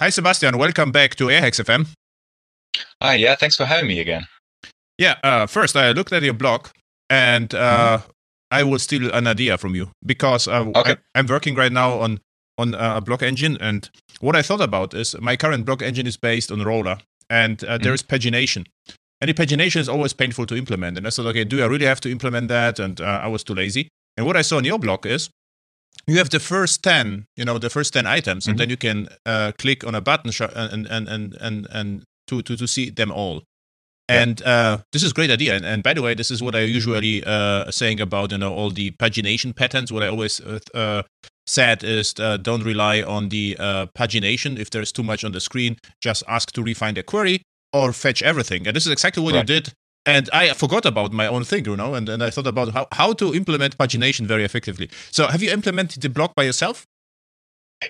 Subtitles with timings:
[0.00, 0.56] Hi, Sebastian.
[0.58, 1.88] Welcome back to Airhacks FM.
[3.02, 4.28] Hi, yeah, thanks for having me again.
[4.96, 6.68] Yeah, uh, first, I looked at your blog
[7.10, 8.10] and uh, mm-hmm.
[8.52, 10.98] I will steal an idea from you because uh, okay.
[11.16, 12.20] I, am working right now on,
[12.58, 13.58] on uh, a blog engine.
[13.60, 13.90] And
[14.20, 17.66] what I thought about is my current blog engine is based on Roller and uh,
[17.66, 17.82] mm-hmm.
[17.82, 18.66] there is pagination.
[19.20, 20.96] And the pagination is always painful to implement.
[20.96, 22.78] And I thought, okay, do I really have to implement that?
[22.78, 23.88] And uh, I was too lazy.
[24.16, 25.28] And what I saw in your blog is
[26.08, 28.50] you have the first 10 you know the first 10 items mm-hmm.
[28.50, 32.02] and then you can uh, click on a button sh- and, and and and and
[32.26, 33.42] to to, to see them all
[34.08, 34.22] yeah.
[34.22, 36.54] and uh, this is a great idea and, and, by the way this is what
[36.54, 40.58] i usually uh, saying about you know all the pagination patterns what i always uh,
[40.74, 41.02] uh
[41.46, 45.40] said is uh, don't rely on the uh, pagination if there's too much on the
[45.40, 47.40] screen just ask to refine the query
[47.72, 49.48] or fetch everything and this is exactly what right.
[49.48, 49.72] you did
[50.08, 52.86] and I forgot about my own thing, you know, and, and I thought about how,
[52.92, 54.88] how to implement pagination very effectively.
[55.10, 56.87] So, have you implemented the blog by yourself?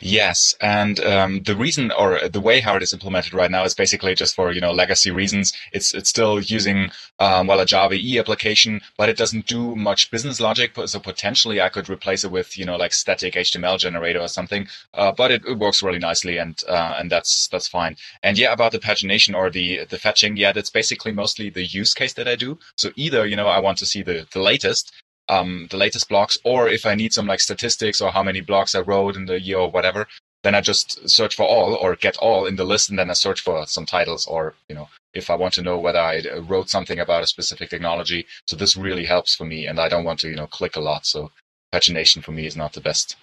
[0.03, 3.73] Yes, and um, the reason or the way how it is implemented right now is
[3.73, 5.55] basically just for you know legacy reasons.
[5.73, 10.11] It's it's still using um, well a Java E application, but it doesn't do much
[10.11, 10.73] business logic.
[10.85, 14.69] So potentially I could replace it with you know like static HTML generator or something.
[14.93, 17.97] Uh, but it, it, works really nicely, and uh, and that's that's fine.
[18.23, 21.95] And yeah, about the pagination or the the fetching, yeah, that's basically mostly the use
[21.95, 22.59] case that I do.
[22.77, 24.93] So either you know I want to see the the latest,
[25.29, 28.75] um, the latest blogs, or if I need some like statistics or how many blogs
[28.75, 30.07] I wrote in the year or whatever,
[30.43, 33.15] then I just search for all or get all in the list, and then I
[33.15, 36.71] search for some titles or you know if I want to know whether I wrote
[36.71, 38.27] something about a specific technology.
[38.47, 40.81] So this really helps for me, and I don't want to you know click a
[40.81, 41.07] lot.
[41.07, 41.31] So
[41.75, 43.17] pagination for me is not the best.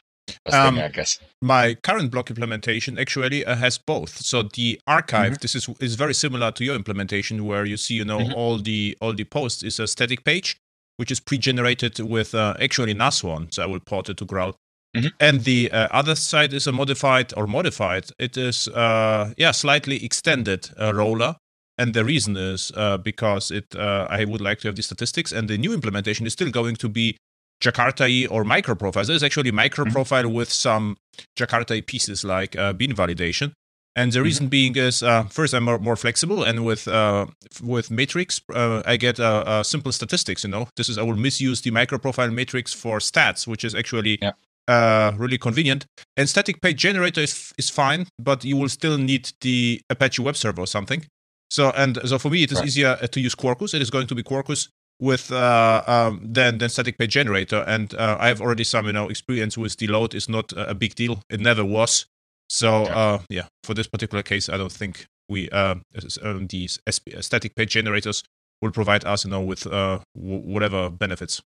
[0.52, 1.20] um, thing, I guess.
[1.42, 4.18] My current blog implementation actually uh, has both.
[4.18, 5.42] So the archive, mm-hmm.
[5.42, 8.34] this is is very similar to your implementation, where you see you know mm-hmm.
[8.34, 10.58] all the all the posts is a static page,
[10.98, 13.54] which is pre-generated with uh, actually Nashorn.
[13.54, 14.56] So I will port it to Graal.
[14.96, 15.08] Mm-hmm.
[15.20, 18.06] And the uh, other side is a modified or modified.
[18.18, 21.36] It is uh, yeah slightly extended uh, roller,
[21.78, 25.34] and the reason is uh, because it uh, I would like to have the statistics,
[25.34, 27.18] and the new implementation is still going to be
[27.62, 29.04] Jakarta or micro profile.
[29.04, 30.34] There is actually micro profile mm-hmm.
[30.34, 30.96] with some
[31.38, 33.52] Jakarta pieces like uh, bean validation,
[33.96, 34.50] and the reason mm-hmm.
[34.50, 37.28] being is uh, first I'm more, more, flexible, and with uh,
[37.64, 40.44] with metrics uh, I get uh, uh, simple statistics.
[40.44, 44.20] You know, this is I will misuse the microprofile metrics for stats, which is actually
[44.22, 44.34] yeah.
[44.68, 45.86] Uh, really convenient.
[46.18, 50.36] And static page generator is is fine, but you will still need the Apache web
[50.36, 51.06] server or something.
[51.50, 52.68] So and so for me it is right.
[52.68, 53.74] easier to use Quarkus.
[53.74, 54.70] It is going to be Quarkus
[55.00, 59.56] with um, than than static page generator, and I have already some you know experience
[59.56, 60.16] with the load.
[60.16, 61.22] is not a big deal.
[61.30, 62.08] It never was.
[62.50, 65.76] So uh, yeah, for this particular case, I don't think we uh,
[66.22, 66.80] um, these
[67.22, 68.24] static page generators
[68.62, 71.42] will provide us, you know, with uh, w- whatever benefits.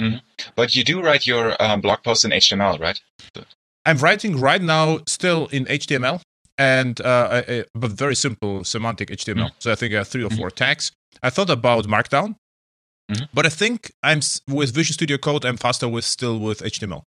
[0.00, 0.18] Mm-hmm.
[0.56, 3.00] But you do write your um, blog posts in HTML, right?
[3.84, 6.20] I'm writing right now still in HTML,
[6.58, 9.36] and uh, a, a, but very simple semantic HTML.
[9.36, 9.54] Mm-hmm.
[9.58, 10.38] So I think I 3 or mm-hmm.
[10.38, 10.92] 4 tags.
[11.22, 12.36] I thought about Markdown,
[13.10, 13.24] mm-hmm.
[13.34, 15.44] but I think I'm with Visual Studio Code.
[15.44, 17.02] I'm faster with still with HTML.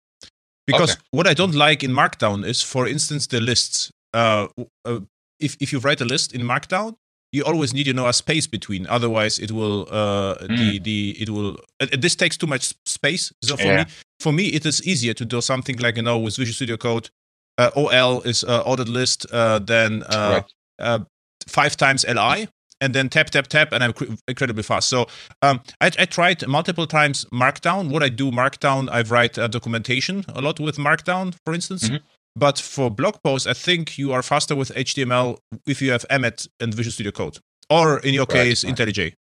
[0.65, 1.01] Because okay.
[1.11, 3.91] what I don't like in Markdown is, for instance, the lists.
[4.13, 4.47] Uh,
[4.85, 4.99] uh,
[5.39, 6.95] if if you write a list in Markdown,
[7.33, 8.87] you always need you know a space between.
[8.87, 10.57] Otherwise, it will uh, mm.
[10.57, 11.57] the the it will.
[11.79, 13.33] Uh, this takes too much space.
[13.43, 13.83] So for yeah.
[13.83, 16.77] me, for me, it is easier to do something like you know with Visual Studio
[16.77, 17.09] Code.
[17.57, 20.41] Uh, OL is uh, ordered list, uh, then uh,
[20.79, 20.99] uh,
[21.47, 22.47] five times LI,
[22.83, 23.93] and then tap tap tap and i'm
[24.27, 24.89] incredibly fast.
[24.89, 25.07] So
[25.41, 27.89] um, I, I, tried multiple times markdown.
[27.93, 31.83] What i do markdown i write uh, documentation a lot with markdown for instance.
[31.85, 32.03] Mm-hmm.
[32.35, 35.37] but for blog posts i think you are faster with html
[35.73, 37.37] if you have emmet and visual studio code
[37.69, 39.13] or in your right, case intellij.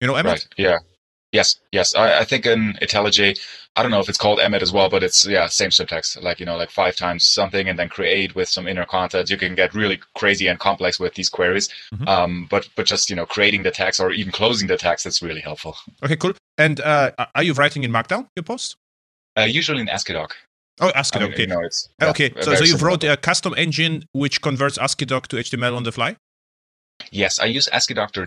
[0.00, 0.46] You know emmet right.
[0.56, 0.78] yeah
[1.32, 1.94] Yes, yes.
[1.94, 3.38] I, I think in IntelliJ,
[3.76, 6.16] I don't know if it's called Emmet as well, but it's yeah, same syntax.
[6.16, 9.30] Like you know, like five times something and then create with some inner content.
[9.30, 11.68] You can get really crazy and complex with these queries.
[11.94, 12.08] Mm-hmm.
[12.08, 15.22] Um, but but just you know, creating the text or even closing the text, that's
[15.22, 15.76] really helpful.
[16.02, 16.32] Okay, cool.
[16.58, 18.74] And uh, are you writing in Markdown your posts?
[19.38, 20.32] Uh, usually in AsciiDoc.
[20.80, 21.16] Oh, AsciiDoc.
[21.16, 21.42] I mean, okay.
[21.42, 22.32] You know, it's, yeah, okay.
[22.40, 26.16] So, so you've wrote a custom engine which converts AsciiDoc to HTML on the fly.
[27.12, 28.26] Yes, I use AsciiDoctor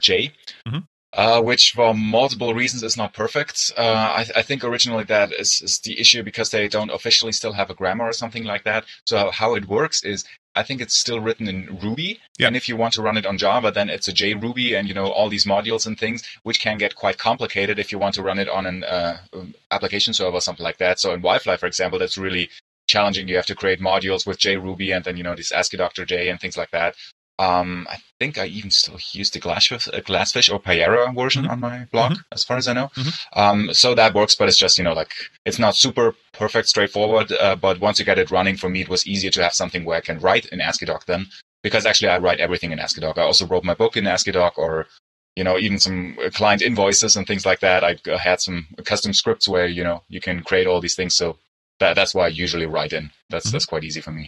[0.68, 0.80] Mm-hmm
[1.14, 3.72] uh, which for multiple reasons is not perfect.
[3.78, 7.54] Uh, I, I, think originally that is, is, the issue because they don't officially still
[7.54, 8.86] have a grammar or something like that.
[9.06, 10.26] So how it works is
[10.56, 12.20] I think it's still written in Ruby.
[12.38, 12.48] Yeah.
[12.48, 14.94] And if you want to run it on Java, then it's a JRuby and, you
[14.94, 18.24] know, all these modules and things, which can get quite complicated if you want to
[18.24, 21.00] run it on an uh, um, application server or something like that.
[21.00, 22.50] So in WildFly, for example, that's really
[22.88, 23.28] challenging.
[23.28, 26.40] You have to create modules with JRuby and then, you know, this AsciiDoctor J and
[26.40, 26.96] things like that.
[27.40, 31.50] Um, I think I even still use the Glassfish, uh, Glassfish or Payara version Mhm.
[31.52, 32.24] on my blog, Mhm.
[32.32, 32.92] as far as I know.
[32.96, 33.14] Mhm.
[33.34, 35.14] Um, so that works, but it's just you know like
[35.46, 37.32] it's not super perfect, straightforward.
[37.32, 39.84] Uh, but once you get it running, for me, it was easier to have something
[39.84, 41.28] where I can write in AsciiDoc then,
[41.64, 43.18] because actually I write everything in AsciiDoc.
[43.18, 44.88] I also wrote my book in AsciiDoc, or
[45.36, 47.84] you know even some uh, client invoices and things like that.
[47.84, 51.16] I had some custom scripts where you know you can create all these things.
[51.16, 51.40] So
[51.84, 53.06] that, that's why I usually write in.
[53.30, 53.52] That's Mhm.
[53.54, 54.26] that's quite easy for me.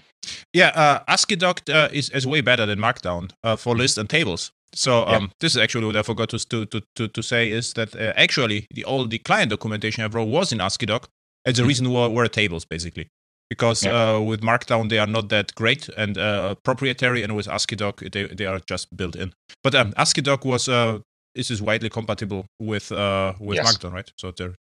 [0.54, 4.52] Yeah, uh, AsciiDoc uh, is, is way better than Markdown uh, for lists and tables.
[4.74, 5.28] So um, Yeah.
[5.42, 6.66] this is actually what I forgot to to
[6.98, 10.52] to, to, say is that uh, actually the all the client documentation I wrote was
[10.52, 11.04] in AsciiDoc,
[11.46, 11.68] and the Mhm.
[11.68, 13.08] reason were, were tables basically.
[13.50, 17.96] Because uh, with Markdown they are not that great and uh, proprietary, and with AsciiDoc
[18.14, 19.34] they they are just built in.
[19.64, 21.00] But um, AsciiDoc was uh,
[21.36, 22.42] this is widely compatible
[22.72, 23.66] with uh, with Yes.
[23.68, 24.12] Markdown, right?
[24.22, 24.56] So they're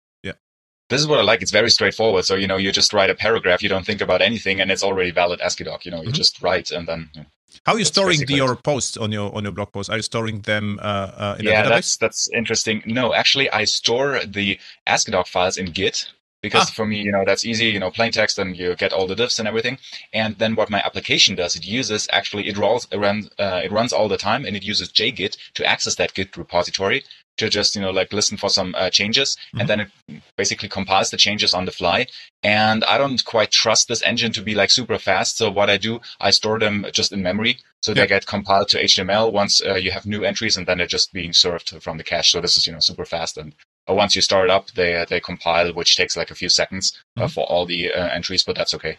[0.94, 1.42] this is what I like.
[1.44, 2.24] It's very straightforward.
[2.30, 4.84] So, you know, you just write a paragraph, you don't think about anything, and it's
[4.90, 5.80] already valid AsciiDoc.
[5.86, 6.22] You know, you Mhm.
[6.24, 7.02] just write and then.
[7.16, 7.28] You know.
[7.68, 9.90] how are you storing the, your posts on your on your blog posts?
[9.92, 11.70] Are you storing them uh, uh, in yeah, a database?
[11.76, 12.78] that's that's interesting.
[13.00, 14.48] No, actually, I store the
[14.94, 15.98] AsciiDoc files in Git
[16.46, 16.74] because Ah.
[16.78, 17.68] for me, you know, that's easy.
[17.76, 19.76] You know, plain text, and you get all the diffs and everything.
[20.22, 23.92] And then what my application does, it uses actually it rolls around, uh, it runs
[23.94, 27.00] all the time, and it uses JGit to access that Git repository
[27.38, 29.60] to just you know like listen for some uh, changes, Mhm.
[29.60, 29.90] and then it
[30.38, 32.06] basically compiles the changes on the fly.
[32.44, 35.38] And I don't quite trust this engine to be like super fast.
[35.38, 37.58] So what I do, I store them just in memory.
[37.82, 38.02] So Yeah.
[38.04, 41.14] they get compiled to HTML once uh, you have new entries and then they're just
[41.14, 42.32] being served from the cache.
[42.32, 43.38] So this is, you know, super fast.
[43.38, 43.54] And
[43.90, 46.86] uh, once you start up, they, uh, they compile, which takes like a few seconds
[47.18, 47.32] uh, Mhm.
[47.34, 48.98] for all the uh, entries, but that's okay.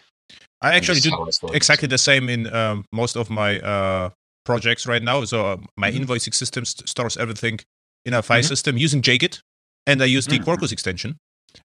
[0.61, 1.55] I actually do is how I store it.
[1.57, 4.09] exactly the same in um, most of my uh,
[4.45, 5.23] projects right now.
[5.25, 6.05] So uh, my Mhm.
[6.05, 7.59] invoicing system st- stores everything
[8.05, 8.47] in a file Mhm.
[8.47, 9.39] system using JGit,
[9.87, 10.45] and I use the Mhm.
[10.45, 11.17] Quarkus extension.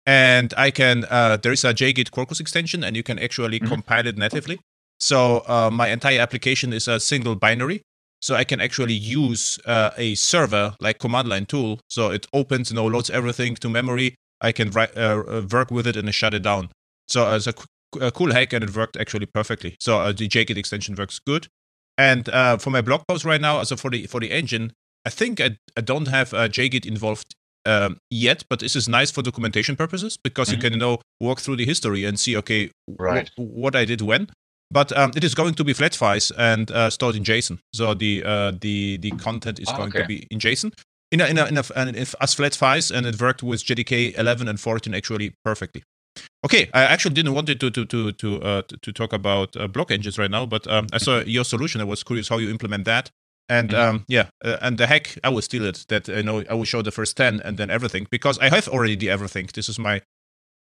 [0.05, 3.67] And I can uh, there is a JGit Quarkus extension, and you can actually Mhm.
[3.67, 4.59] compile it natively.
[4.99, 7.81] So uh, my entire application is a single binary.
[8.21, 11.79] So I can actually use uh, a server like command line tool.
[11.89, 14.15] So it opens, you know, loads everything to memory.
[14.41, 16.69] I can write, uh, uh, work with it and shut it down.
[17.07, 17.53] So it's a,
[18.01, 19.75] a cool hack, and it worked actually perfectly.
[19.79, 21.47] So uh, the JGit extension works good.
[21.97, 24.73] And uh, for my blog post right now, also for the for the engine,
[25.05, 27.35] I think I, I don't have uh, JGit involved
[27.65, 30.53] um, yet, but this is nice for documentation purposes because Mhm.
[30.53, 33.29] you can you know walk through the history and see okay wh- Right.
[33.37, 34.27] what I did when.
[34.71, 37.59] But um, it is going to be flat files and uh, stored in JSON.
[37.73, 40.73] So the uh, the the content is Ah, going to be in JSON
[41.11, 41.57] in a, in a, in
[41.95, 45.83] a, as flat files, and it worked with JDK 11 and 14 actually perfectly.
[46.45, 49.67] Okay, I actually didn't want to to to to uh, to, to talk about uh,
[49.67, 51.79] blog engines right now, but um, I saw your solution.
[51.81, 53.09] I was curious how you implement that.
[53.47, 53.77] And Mhm.
[53.79, 55.85] um, yeah, uh, and the hack I will steal it.
[55.89, 58.67] That I know I will show the first ten and then everything because I have
[58.67, 59.49] already the everything.
[59.53, 60.01] This is my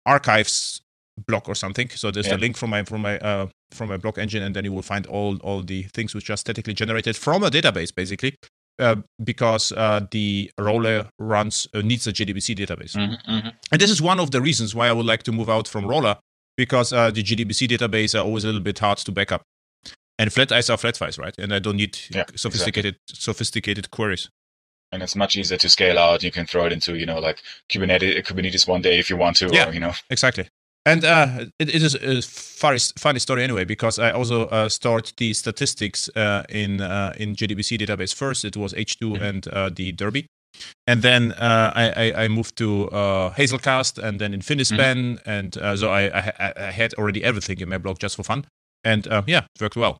[0.06, 0.80] archives
[1.26, 1.90] blog or something.
[1.90, 2.36] So there's Yeah.
[2.36, 4.82] a link from my from my uh, from my blog engine, and then you will
[4.82, 8.34] find all all the things which are statically generated from a database, basically,
[8.78, 12.94] uh, because uh, the Roller runs uh, needs a JDBC database.
[12.94, 13.52] Mhm, mhm.
[13.72, 15.84] And this is one of the reasons why I would like to move out from
[15.86, 16.16] Roller,
[16.56, 19.42] because uh, the JDBC database are always a little bit hard to back up.
[20.18, 21.34] And flat files are flat files, right?
[21.38, 24.28] And I don't need Yeah, sophisticated sophisticated queries.
[24.90, 26.22] And it's much easier to scale out.
[26.22, 29.36] You can throw it into, you know, like Kubernetes, Kubernetes one day if you want
[29.36, 29.68] to, Yeah.
[29.68, 29.92] or, you know.
[30.10, 30.48] Exactly.
[30.86, 35.12] And uh, it, it is a funny, funny story anyway because I also uh, stored
[35.18, 38.44] the statistics uh, in uh, in JDBC database first.
[38.44, 39.20] It was H2 Mhm.
[39.22, 40.24] and uh, the Derby,
[40.86, 45.76] and then uh, I, I, I moved to uh, Hazelcast and then Infinispan, and uh,
[45.76, 48.46] so I, I, I had already everything in my blog just for fun,
[48.82, 49.98] and uh, yeah, it worked well.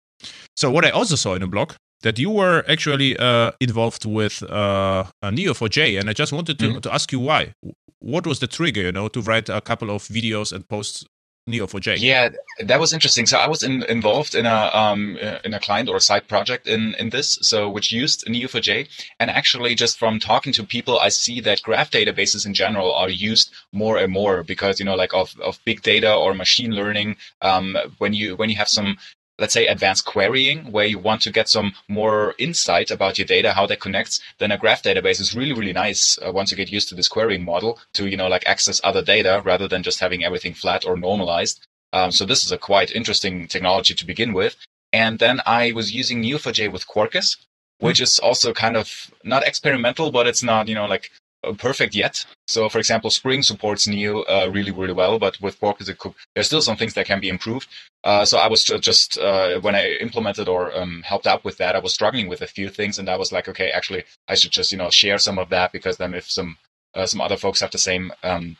[0.56, 1.72] So what I also saw in a blog
[2.02, 6.82] that you were actually uh, involved with uh, Neo4j, and I just wanted to, Mhm.
[6.82, 7.52] to ask you why.
[8.00, 11.06] What was the trigger, you know, to write a couple of videos and post
[11.50, 11.96] Neo4j?
[11.98, 12.28] Yeah,
[12.60, 13.26] that was interesting.
[13.26, 16.68] So I was in, involved in a um, in a client or a side project
[16.68, 18.86] in in this, so which used Neo4j,
[19.18, 23.08] and actually just from talking to people, I see that graph databases in general are
[23.10, 27.16] used more and more because you know like of of big data or machine learning.
[27.42, 28.96] Um, when you when you have some
[29.38, 33.52] let's say advanced querying where you want to get some more insight about your data
[33.52, 36.72] how that connects then a graph database is really really nice uh, once you get
[36.72, 40.00] used to this querying model to you know like access other data rather than just
[40.00, 41.66] having everything flat or normalized.
[41.92, 44.56] Um, so this is a quite interesting technology to begin with.
[44.92, 47.36] And then i was using neo4j with quarkus
[47.78, 51.10] which is also kind of not experimental but it's not you know like
[51.56, 55.88] perfect yet so for example spring supports neo uh, really really well but with quarkus
[55.88, 57.68] it could, there's still some things that can be improved
[58.04, 61.74] uh, so I was just uh, when I implemented or um, helped out with that,
[61.74, 64.52] I was struggling with a few things, and I was like, okay, actually, I should
[64.52, 66.56] just you know share some of that because then if some
[66.94, 68.56] uh, some other folks have the same um,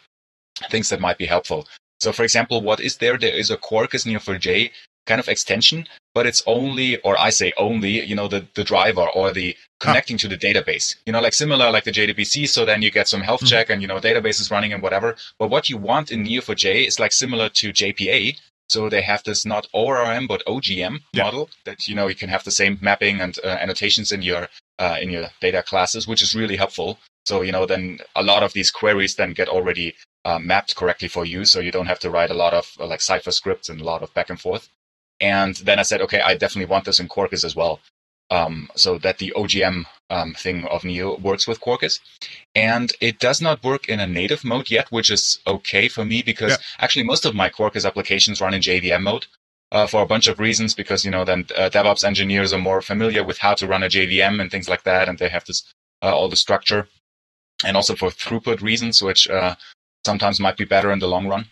[0.70, 1.68] things that might be helpful.
[2.00, 3.16] So, for example, what is there?
[3.16, 4.70] There is a Quarkus Neo4j
[5.08, 9.06] kind of extension, but it's only, or I say only, you know, the, the driver
[9.14, 12.48] or the connecting to the database, you know, like similar like the JDBC.
[12.48, 13.48] So then you get some health mm-hmm.
[13.48, 15.16] check and, you know, database is running and whatever.
[15.38, 18.38] But what you want in Neo4j is like similar to JPA.
[18.68, 21.22] So they have this not ORM, but OGM yeah.
[21.24, 24.48] model that, you know, you can have the same mapping and uh, annotations in your,
[24.78, 26.98] uh, in your data classes, which is really helpful.
[27.24, 31.08] So, you know, then a lot of these queries then get already uh, mapped correctly
[31.08, 31.44] for you.
[31.44, 33.84] So you don't have to write a lot of uh, like Cypher scripts and a
[33.84, 34.68] lot of back and forth.
[35.20, 37.80] And then I said, okay, I definitely want this in Quarkus as well.
[38.30, 42.00] Um, so that the OGM um, thing of Neo works with Quarkus.
[42.54, 46.22] And it does not work in a native mode yet, which is okay for me
[46.22, 46.56] because yeah.
[46.78, 49.26] actually most of my Quarkus applications run in JVM mode.
[49.70, 52.80] Uh, for a bunch of reasons, because you know then uh, DevOps engineers are more
[52.80, 55.62] familiar with how to run a JVM and things like that, and they have this
[56.02, 56.88] uh, all the structure,
[57.62, 59.56] and also for throughput reasons, which uh,
[60.06, 61.44] sometimes might be better in the long run.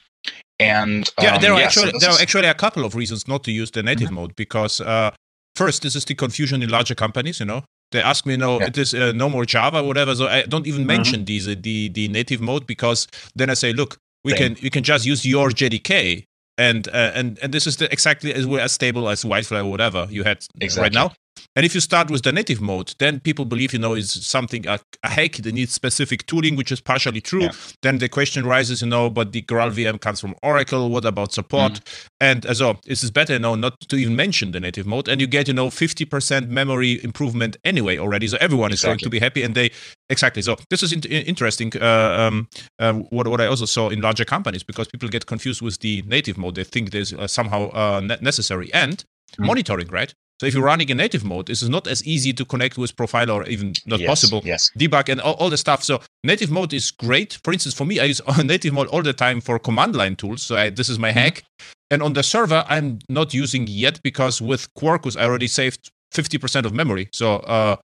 [0.59, 3.45] And um, yeah, there are yeah, actually there are actually a couple of reasons not
[3.45, 4.17] to use the native mm-hmm.
[4.17, 5.11] mode because uh,
[5.55, 7.41] first, this is the confusion in larger companies.
[7.41, 8.67] You know, they ask me, no, yeah.
[8.67, 10.15] it is uh, no more Java, whatever.
[10.15, 10.89] So I don't even mm-hmm.
[10.89, 14.55] mention these uh, the the native mode because then I say, look, we Same.
[14.55, 16.25] can we can just use your JDK
[16.59, 20.07] and uh, and and this is the, exactly as as stable as WildFly or whatever
[20.11, 20.83] you had exactly.
[20.83, 21.13] right now.
[21.55, 24.67] And if you start with the native mode, then people believe, you know, it's something
[24.67, 27.45] a, a hack that needs specific tooling, which is partially true.
[27.45, 27.53] Yeah.
[27.83, 30.91] Then the question rises, you know, but the Graal VM comes from Oracle.
[30.91, 31.73] What about support?
[31.73, 32.07] Mm.
[32.21, 35.09] And uh, so this is better, you know, not to even mention the native mode.
[35.09, 38.27] And you get, you know, 50% memory improvement anyway already.
[38.29, 39.43] So everyone is going to be happy.
[39.43, 39.71] And they,
[40.11, 40.43] exactly.
[40.43, 41.73] So this is in- interesting.
[41.81, 42.49] Uh, um,
[42.79, 46.03] uh, what, what I also saw in larger companies because people get confused with the
[46.07, 46.55] native mode.
[46.55, 48.73] They think there's uh, somehow uh, necessary.
[48.73, 49.05] And
[49.39, 49.47] mm.
[49.47, 50.15] monitoring, right?
[50.39, 52.95] So if you're running in native mode, this is not as easy to connect with
[52.95, 54.43] Profiler or even not yes, possible.
[54.45, 54.71] Yes.
[54.79, 55.83] Debug and all, all, the stuff.
[55.83, 57.39] So native mode is great.
[57.43, 60.43] For instance, for me, I use native mode all the time for command line tools.
[60.43, 61.19] So I, this is my mm-hmm.
[61.19, 61.45] hack.
[61.91, 66.67] And on the server, I'm not using yet because with Quarkus, I already saved 50%
[66.67, 67.09] of memory.
[67.13, 67.77] So, uh,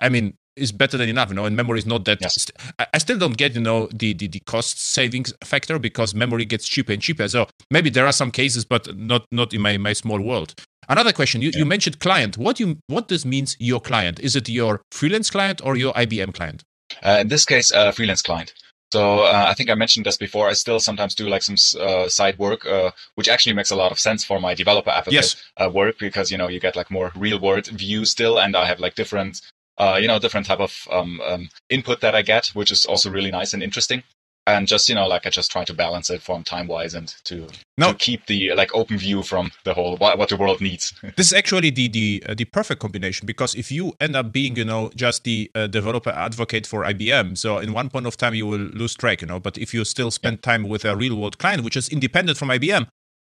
[0.00, 2.18] I mean, is better than enough, you know, and memory is not that.
[2.20, 2.34] Yes.
[2.34, 2.56] St-
[2.92, 6.68] I still don't get, you know, the, the, the cost savings factor because memory gets
[6.68, 7.28] cheaper and cheaper.
[7.28, 10.54] So maybe there are some cases, but not not in my, my small world.
[10.88, 11.58] Another question: you, yeah.
[11.58, 12.38] you mentioned client.
[12.38, 13.56] What you what this means?
[13.58, 16.64] Your client is it your freelance client or your IBM client?
[17.02, 18.54] Uh, in this case, a uh, freelance client.
[18.92, 20.48] So uh, I think I mentioned this before.
[20.48, 23.92] I still sometimes do like some uh, side work, uh, which actually makes a lot
[23.92, 25.36] of sense for my developer advocate yes.
[25.58, 28.64] Uh, work because you know you get like more real world view still, and I
[28.64, 29.42] have like different,
[29.78, 33.10] uh, you know, different type of um, um, input that I get, which is also
[33.10, 34.02] really nice and interesting.
[34.46, 37.14] And just you know like i just try to balance it from time wise and
[37.24, 37.92] to, no.
[37.92, 40.94] to keep the like open view from the whole what, what the world needs.
[41.16, 44.56] This is actually the the uh, the perfect combination because if you end up being
[44.56, 48.32] you know just the uh, developer advocate for ibm so in one point of time
[48.32, 51.14] you will lose track you know but if you still spend time with a real
[51.14, 52.86] world client which is independent from ibm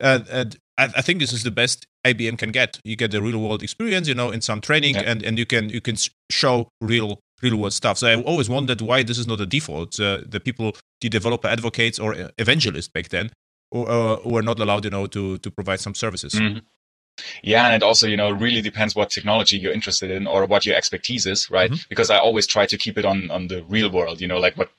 [0.03, 0.45] uh, uh
[0.77, 2.81] I, I, think this is the best IBM can get.
[2.85, 5.03] You get the real world experience, you know, in some training, yeah.
[5.03, 5.97] and, and you can you can
[6.31, 7.99] show real real world stuff.
[7.99, 9.99] So I always wondered why this is not a default.
[10.01, 13.31] Uh, the people, the developer advocates or uh, evangelists back then,
[13.71, 16.35] or, uh, were not allowed, you know, to to provide some services.
[16.35, 16.59] Mm-hmm.
[17.45, 20.67] Yeah, and it also, you know, really depends what technology you're interested in or what
[20.67, 21.71] your expertise is, right?
[21.71, 21.89] Mm-hmm.
[21.89, 24.57] Because I always try to keep it on on the real world, you know, like
[24.57, 24.71] what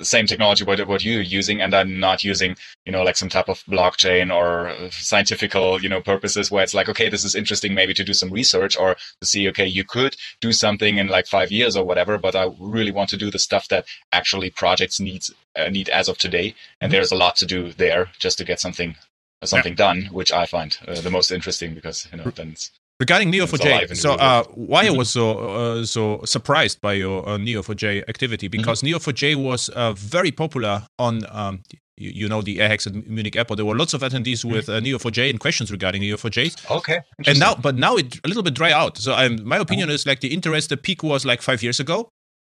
[0.00, 2.56] same technology what, what you're using and I'm not using,
[2.86, 6.88] you know, like some type of blockchain or scientifical, you know, purposes where it's like,
[6.88, 10.16] okay, this is interesting maybe to do some research or to see, okay, you could
[10.40, 13.38] do something in like five years or whatever, but I really want to do the
[13.38, 16.54] stuff that actually projects needs uh, need as of today.
[16.80, 16.92] And mm-hmm.
[16.92, 18.96] there's a lot to do there just to get something
[19.44, 19.76] something yeah.
[19.76, 22.70] done, which I find uh, the most interesting because, you know, then it's
[23.02, 24.94] Regarding Neo4j, so uh, why mm-hmm.
[24.94, 28.58] I was so uh, so surprised by your uh, Neo4j activity mm-hmm.
[28.58, 28.96] because mm-hmm.
[28.96, 31.64] Neo4j was uh, very popular on um,
[31.96, 33.56] you, you, know the AirHacks at Munich Airport.
[33.56, 34.52] There were lots of attendees mm-hmm.
[34.52, 36.70] with uh, Neo4j and questions regarding Neo4j.
[36.70, 38.98] Okay, and now but now it a little bit dry out.
[38.98, 39.94] So um, my opinion oh.
[39.94, 42.08] is like the interest, the peak was like five years ago,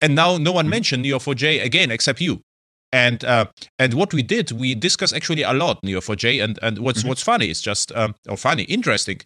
[0.01, 0.71] and now no one mm-hmm.
[0.71, 2.41] mentioned Neo4j again except you.
[2.91, 3.45] And uh,
[3.79, 7.07] and what we did, we discussed actually a lot Neo4j, and and what's mm-hmm.
[7.07, 9.21] what's funny is just um, or funny, interesting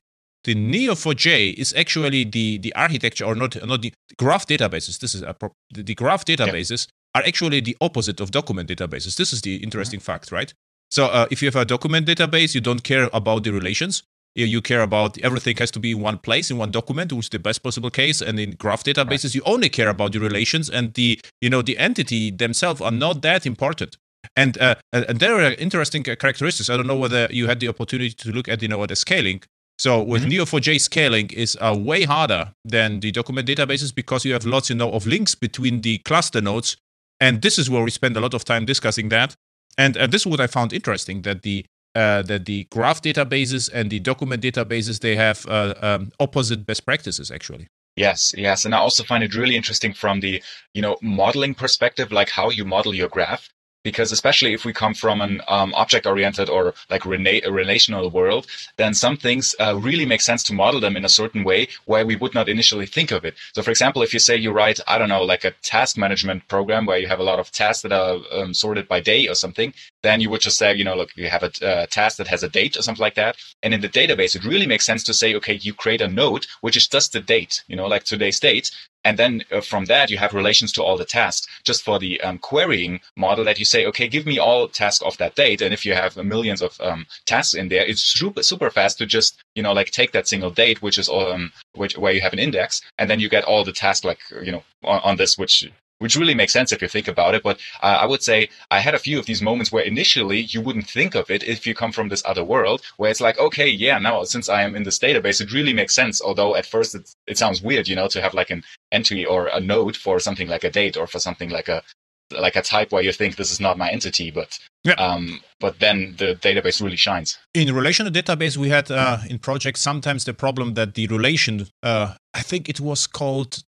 [0.47, 4.97] the Neo4j is actually the, the architecture, or not, not the graph databases.
[4.99, 7.19] This is a pro- the, the graph databases yeah.
[7.19, 9.17] are actually the opposite of document databases.
[9.17, 10.05] This is the interesting mm-hmm.
[10.05, 10.53] fact, right?
[10.89, 14.03] So uh, if you have a document database, you don't care about the relations.
[14.35, 17.29] You care about everything has to be in one place in one document, which is
[17.29, 18.21] the best possible case.
[18.21, 19.35] And in graph databases, right.
[19.35, 23.23] you only care about the relations and the you know the entity themselves are not
[23.23, 23.97] that important.
[24.35, 26.69] And uh, and there are interesting characteristics.
[26.69, 28.95] I don't know whether you had the opportunity to look at you know at the
[28.95, 29.41] scaling.
[29.79, 30.41] So with mm-hmm.
[30.41, 34.75] Neo4j scaling is uh, way harder than the document databases because you have lots, you
[34.75, 36.77] know, of links between the cluster nodes,
[37.19, 39.35] and this is where we spend a lot of time discussing that.
[39.77, 43.69] And uh, this is what I found interesting that the uh, that the graph databases
[43.73, 47.67] and the document databases they have uh, um, opposite best practices actually.
[47.95, 50.41] Yes, yes, and I also find it really interesting from the
[50.73, 53.49] you know modeling perspective, like how you model your graph
[53.87, 58.93] because especially if we come from an um, object-oriented or like rena- relational world, then
[58.93, 62.17] some things uh, really make sense to model them in a certain way where we
[62.17, 63.35] would not initially think of it.
[63.55, 66.49] So, for example, if you say you write, I don't know, like a task management
[66.49, 69.35] program where you have a lot of tasks that are um, sorted by day or
[69.35, 72.27] something, then you would just say, you know, look, you have a uh, task that
[72.27, 73.37] has a date or something like that.
[73.63, 76.45] And in the database, it really makes sense to say, okay, you create a node
[76.59, 78.69] which is just the date, you know, like today's date,
[79.07, 81.47] and then uh, from that, you have relations to all the tasks.
[81.63, 85.17] Just for the um, querying model that you say, okay, give me all tasks of
[85.17, 85.61] that date.
[85.61, 89.05] And if you have millions of um, tasks in there, it's super, super fast to
[89.05, 92.33] just, you know, like take that single date, which is, um, which, where you have
[92.33, 95.37] an index, and then you get all the tasks like, you know, on, on this,
[95.37, 95.65] which
[95.99, 97.43] which really makes sense if you think about it.
[97.43, 100.61] But uh, I would say I had a few of these moments where initially you
[100.61, 103.67] wouldn't think of it if you come from this other world, where it's like, okay,
[103.67, 106.21] yeah, now since I am in this database, it really makes sense.
[106.21, 109.47] Although at first it, it sounds weird, you know, to have like an entry or
[109.47, 111.83] a node for something like a date or for something like a
[112.31, 114.93] like a type where you think this is not my entity, but yeah.
[114.95, 117.37] um, but then the database really shines.
[117.53, 122.15] In relational database, we had uh, in projects sometimes the problem that the relation, uh,
[122.33, 123.63] I think it was called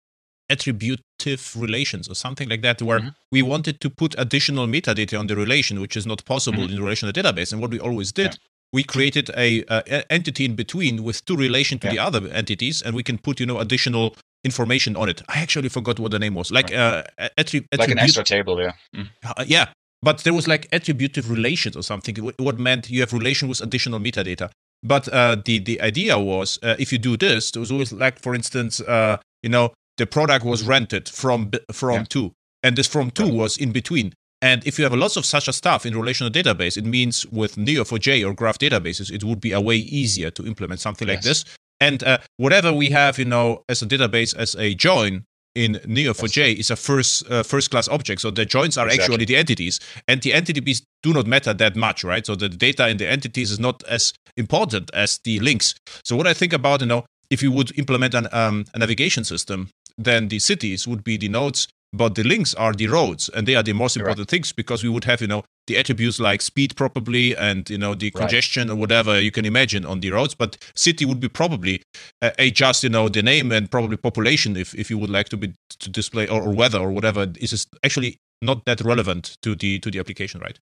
[0.49, 3.09] attributive relations or something like that, where mm-hmm.
[3.33, 6.77] we wanted to put additional metadata on the relation, which is not possible mm-hmm.
[6.77, 7.53] in relational database.
[7.53, 8.49] And what we always did, yeah.
[8.73, 11.93] we created a, a, entity in between with two relation to yeah.
[11.93, 15.23] the other entities, and we can put you know additional information on it.
[15.29, 19.09] I actually forgot what the name was, like uh, like an extra table, yeah, mm.
[19.25, 19.67] uh, yeah.
[20.03, 22.15] But there was like attributive relations or something.
[22.39, 24.51] What meant you have relation with additional metadata.
[24.83, 28.21] But uh, the the idea was uh, if you do this, there was always like,
[28.21, 32.05] for instance, uh, you know, the product was rented from from yeah.
[32.09, 34.13] two, and this from two was in between.
[34.43, 37.25] And if you have a lots of such a stuff in relational database, it means
[37.27, 41.17] with Neo4j or graph databases, it would be a way easier to implement something yes.
[41.17, 41.45] like this.
[41.81, 45.25] And uh, whatever we have, you know, as a database as a join
[45.55, 46.59] in Neo4j yes.
[46.59, 48.21] is a first uh, first class object.
[48.21, 49.15] So the joins are exactly.
[49.15, 52.25] actually the entities, and the entities do not matter that much, right?
[52.27, 55.75] So the data in the entities is not as important as the links.
[56.05, 59.25] So what I think about, you know, if you would implement an, um, a navigation
[59.25, 63.47] system then the cities would be the nodes but the links are the roads and
[63.47, 64.29] they are the most important right.
[64.29, 67.95] things because we would have you know the attributes like speed probably and you know
[67.95, 68.75] the congestion right.
[68.75, 71.83] or whatever you can imagine on the roads but city would be probably
[72.23, 75.29] uh, a just you know the name and probably population if, if you would like
[75.29, 79.55] to be to display or, or weather or whatever is actually not that relevant to
[79.55, 80.59] the to the application right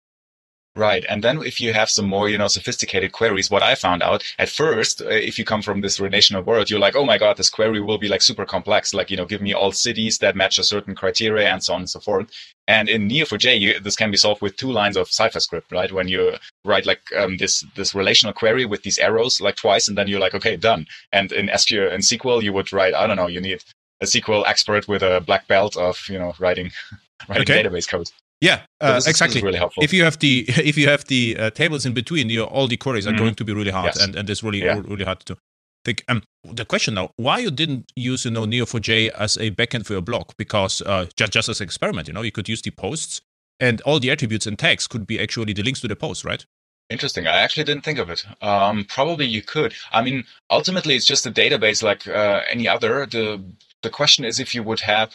[0.76, 1.04] Right.
[1.08, 4.22] And then if you have some more, you know, sophisticated queries, what I found out
[4.38, 7.36] at first, uh, if you come from this relational world, you're like, oh my God,
[7.36, 8.94] this query will be like super complex.
[8.94, 11.80] Like, you know, give me all cities that match a certain criteria and so on
[11.80, 12.30] and so forth.
[12.68, 15.90] And in Neo4j, you, this can be solved with two lines of Cypher script, right?
[15.90, 19.98] When you write like um, this this relational query with these arrows like twice, and
[19.98, 20.86] then you're like, okay, done.
[21.12, 23.60] And in SQL in SQL, you would write, I don't know, you need
[24.00, 26.70] a SQL expert with a black belt of you know writing
[27.28, 27.64] writing okay.
[27.64, 28.08] database code.
[28.40, 29.42] Yeah, uh, exactly.
[29.42, 29.82] really helpful.
[29.82, 32.76] If you have the if you have the uh, tables in between, you all the
[32.76, 33.18] queries are mm-hmm.
[33.18, 34.02] going to be really hard, yes.
[34.02, 34.80] and and it's really yeah.
[34.84, 35.36] really hard to
[35.84, 36.04] think.
[36.08, 39.92] Um, the question now, why you didn't use you know Neo4j as a backend for
[39.92, 40.32] your blog?
[40.38, 43.20] Because uh, just just as an experiment, you know, you could use the posts,
[43.58, 46.46] and all the attributes and tags could be actually the links to the posts, right?
[46.88, 47.28] Interesting.
[47.28, 48.24] I actually didn't think of it.
[48.42, 49.74] Um, probably you could.
[49.92, 53.06] I mean, ultimately, it's just a database like uh, any other.
[53.06, 53.42] The
[53.82, 55.12] the question is if you would have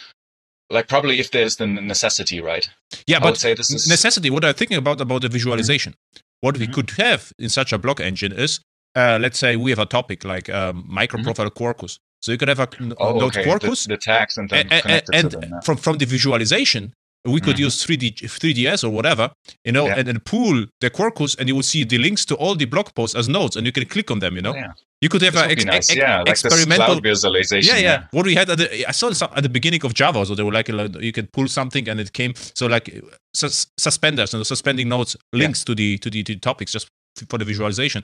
[0.69, 2.67] like probably if there's the necessity, right?
[3.07, 3.87] Yeah, I but say this is...
[3.87, 4.29] necessity.
[4.29, 5.93] What I'm thinking about about the visualization.
[5.93, 6.21] Mm-hmm.
[6.41, 6.73] What we mm-hmm.
[6.73, 8.59] could have in such a blog engine is,
[8.95, 11.63] uh, let's say we have a topic like um, microprofile mm-hmm.
[11.63, 11.99] Quarkus.
[12.21, 12.67] So you could have a,
[12.99, 13.45] oh, node okay.
[13.45, 15.59] Quarkus, the, the tags, and then and, and, them, yeah.
[15.61, 16.93] from from the visualization,
[17.25, 17.63] we could mm-hmm.
[17.63, 19.31] use 3D 3ds or whatever,
[19.63, 19.95] you know, yeah.
[19.97, 22.93] and then pull the Quarkus, and you will see the links to all the blog
[22.93, 24.35] posts as nodes, and you can click on them.
[24.35, 24.73] You know, yeah.
[25.01, 25.89] You could have an ex- nice.
[25.89, 27.75] ex- yeah, like experimental visualization.
[27.75, 28.03] Yeah, yeah, yeah.
[28.11, 30.43] What we had at the, I saw this at the beginning of Java, so they
[30.43, 32.33] were like you could pull something and it came.
[32.35, 36.71] So like sus- suspenders and suspending nodes links to the to the, to the topics
[36.71, 36.87] just
[37.29, 38.03] for the visualization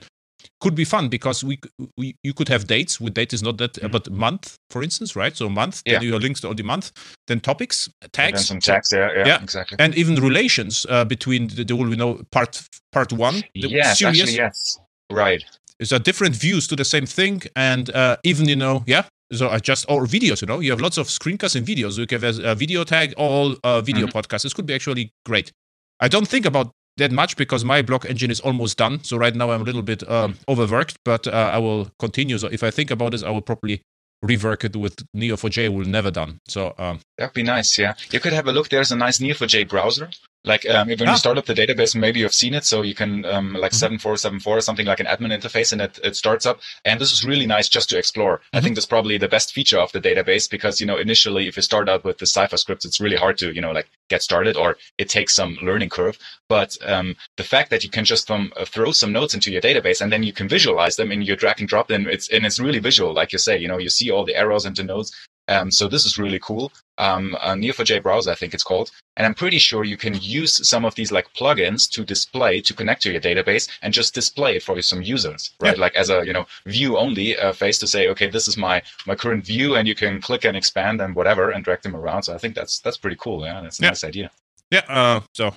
[0.60, 1.58] could be fun because we,
[1.96, 3.90] we you could have dates with date is not that mm-hmm.
[3.90, 5.94] but month for instance right so month yeah.
[5.94, 6.92] then you have links to all the month
[7.26, 11.48] then topics tags and some tags yeah, yeah, yeah exactly and even relations uh, between
[11.48, 14.78] the, the you know part part one the yes series, actually yes
[15.10, 15.44] right
[15.82, 19.02] there's a different views to the same thing, and uh, even you know, yeah.
[19.32, 21.98] So I just or videos, you know, you have lots of screencasts and videos.
[21.98, 24.16] You can have a video tag, all uh, video mm-hmm.
[24.16, 24.44] podcasts.
[24.44, 25.50] This could be actually great.
[25.98, 29.02] I don't think about that much because my blog engine is almost done.
[29.04, 32.38] So right now I'm a little bit um, overworked, but uh, I will continue.
[32.38, 33.82] So if I think about this, I will probably
[34.24, 35.74] rework it with Neo4j.
[35.74, 36.38] Will never done.
[36.46, 37.78] So um, that'd be nice.
[37.78, 38.68] Yeah, you could have a look.
[38.68, 40.10] There's a nice Neo4j browser
[40.44, 41.12] Like um, when ah.
[41.12, 43.76] you start up the database, maybe you've seen it, so you can um, like mm-hmm.
[43.76, 46.60] seven four seven four something like an admin interface, and it, it starts up.
[46.84, 48.38] And this is really nice just to explore.
[48.38, 48.56] Mm-hmm.
[48.56, 51.56] I think that's probably the best feature of the database because you know initially if
[51.56, 54.22] you start out with the Cypher scripts, it's really hard to you know like get
[54.22, 56.18] started or it takes some learning curve.
[56.48, 59.62] But um, the fact that you can just um, uh, throw some nodes into your
[59.62, 62.44] database and then you can visualize them and you drag and drop them, it's and
[62.44, 63.56] it's really visual, like you say.
[63.56, 65.12] You know, you see all the arrows into nodes,
[65.52, 66.72] um, so this is really cool.
[66.98, 68.90] Um, uh, Neo4j browser, I think it's called.
[69.16, 72.74] And I'm pretty sure you can use some of these like plugins to display, to
[72.74, 75.76] connect to your database and just display it for some users, right?
[75.76, 78.82] Like as a, you know, view only uh, face to say, okay, this is my,
[79.06, 82.22] my current view and you can click and expand and whatever and drag them around.
[82.22, 83.44] So I think that's, that's pretty cool.
[83.44, 83.60] Yeah.
[83.60, 84.30] That's a nice idea.
[84.70, 84.84] Yeah.
[84.88, 85.54] Uh, so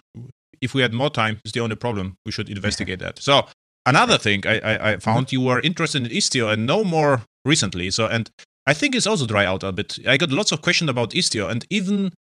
[0.61, 2.17] if we had more time, it's the only problem.
[2.25, 3.19] We should investigate that.
[3.19, 3.47] So
[3.85, 5.35] another thing I, I, I found mm-hmm.
[5.35, 7.91] you were interested in Istio and no more recently.
[7.91, 8.29] So, and
[8.67, 9.99] I think it's also dry out a bit.
[10.07, 12.13] I got lots of questions about Istio, and even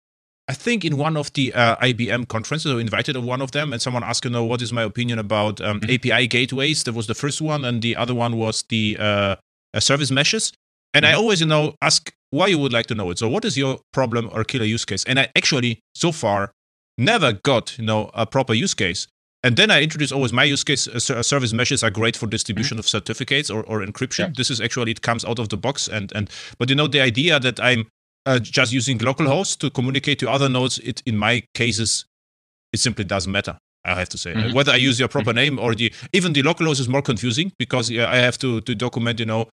[0.47, 3.81] I think in one of the uh, IBM conferences, I invited one of them, and
[3.81, 6.13] someone asked, you know, what is my opinion about um, mm-hmm.
[6.13, 6.85] API gateways?
[6.85, 9.37] That was the first one, and the other one was the uh,
[9.73, 10.53] uh, service meshes.
[10.93, 11.21] And I mm-hmm.
[11.21, 13.19] always, you know, ask why you would like to know it.
[13.19, 15.03] So, what is your problem or killer use case?
[15.05, 16.53] And I actually, so far,
[16.99, 19.07] never got, you know, a proper use case.
[19.45, 20.89] And then I introduce always my use case.
[20.89, 22.81] Uh, service meshes are great for distribution mm-hmm.
[22.81, 24.19] of certificates or, or encryption.
[24.21, 24.33] Yeah.
[24.35, 25.87] This is actually it comes out of the box.
[25.87, 27.87] And and but you know the idea that I'm
[28.25, 32.07] uh, just using localhost to communicate to other nodes, it in my cases,
[32.73, 33.59] it simply doesn't matter.
[33.85, 34.55] I have to say mm-hmm.
[34.55, 35.57] whether I use your proper mm-hmm.
[35.57, 38.75] name or the even the localhost is more confusing because yeah, I have to to
[38.75, 39.51] document you know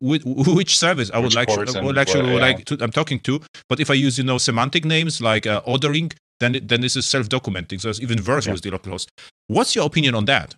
[0.00, 2.40] which, which service I would like, would actually yeah.
[2.40, 3.40] like to, I'm talking to.
[3.68, 7.06] But if I use you know semantic names like uh, ordering, then then this is
[7.06, 7.80] self-documenting.
[7.80, 8.52] So it's even worse yeah.
[8.52, 9.08] with the localhost.
[9.46, 10.54] What's your opinion on that?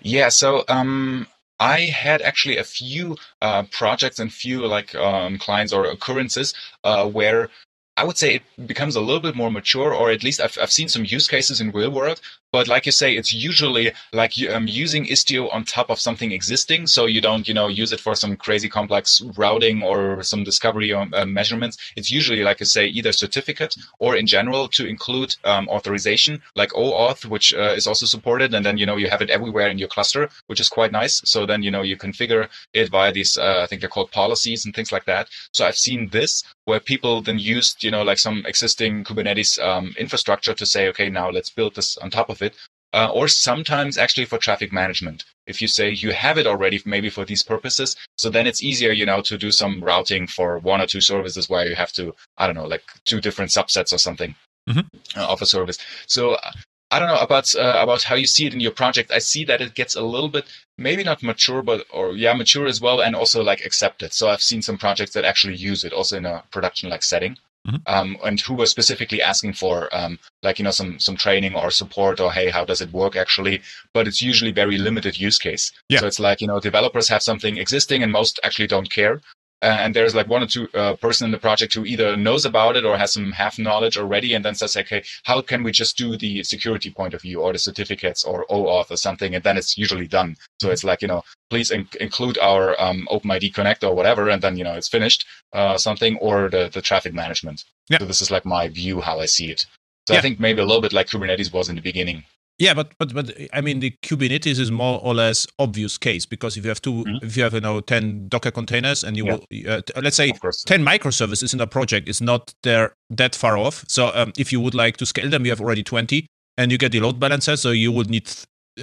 [0.00, 1.26] Yeah, so um,
[1.60, 7.06] I had actually a few uh, projects and few like um, clients or occurrences uh,
[7.06, 7.50] where
[7.96, 10.70] I would say it becomes a little bit more mature, or at least I've, I've
[10.70, 12.20] seen some use cases in real world.
[12.52, 16.86] But like you say, it's usually like um, using Istio on top of something existing.
[16.86, 20.92] So you don't, you know, use it for some crazy complex routing or some discovery
[20.92, 21.76] or uh, measurements.
[21.96, 26.70] It's usually, like you say, either certificate or in general to include um, authorization, like
[26.70, 28.54] OAuth, which uh, is also supported.
[28.54, 31.22] And then, you know, you have it everywhere in your cluster, which is quite nice.
[31.24, 34.64] So then, you know, you configure it via these, uh, I think they're called policies
[34.64, 35.28] and things like that.
[35.52, 39.94] So I've seen this where people then used, you know, like some existing Kubernetes um,
[39.98, 42.54] infrastructure to say, okay, now let's build this on top of it.
[42.92, 45.24] Uh, or sometimes actually for traffic management.
[45.46, 48.92] If you say you have it already, maybe for these purposes, so then it's easier,
[48.92, 52.14] you know, to do some routing for one or two services where you have to,
[52.38, 54.34] I don't know, like two different subsets or something
[54.68, 55.18] mm-hmm.
[55.18, 55.78] uh, of a service.
[56.06, 56.52] So uh,
[56.90, 59.10] I don't know about uh, about how you see it in your project.
[59.10, 60.44] I see that it gets a little bit
[60.78, 64.12] maybe not mature, but or yeah, mature as well, and also like accepted.
[64.12, 67.38] So I've seen some projects that actually use it also in a production like setting.
[67.66, 67.92] Mm-hmm.
[67.92, 71.72] Um, and who were specifically asking for um, like you know some some training or
[71.72, 73.60] support or hey how does it work actually
[73.92, 75.98] but it's usually very limited use case yeah.
[75.98, 79.20] so it's like you know developers have something existing and most actually don't care
[79.62, 82.76] and there's like one or two uh, person in the project who either knows about
[82.76, 85.96] it or has some half knowledge already and then says okay how can we just
[85.96, 89.34] do the security point of view or the certificates or OAuth or something?
[89.34, 90.36] And then it's usually done.
[90.60, 94.42] So it's like you know please in- include our um, OpenID Connect or whatever and
[94.42, 97.64] then you know it's finished uh, something or the, the traffic management.
[97.88, 97.98] Yeah.
[97.98, 99.66] so this is like my view how I see it.
[100.06, 100.18] So yeah.
[100.18, 102.24] I think maybe a little bit like Kubernetes was in the beginning
[102.58, 106.56] yeah, but but but I mean the Kubernetes is more or less obvious case because
[106.56, 107.26] if you have 2 mm-hmm.
[107.26, 109.64] if you have you know ten Docker containers and you yeah.
[109.66, 110.32] will uh, let's say
[110.66, 113.84] ten microservices in a project is not there that far off.
[113.88, 116.78] So um, if you would like to scale them, you have already twenty, and you
[116.78, 118.30] get the load balancer, so you would need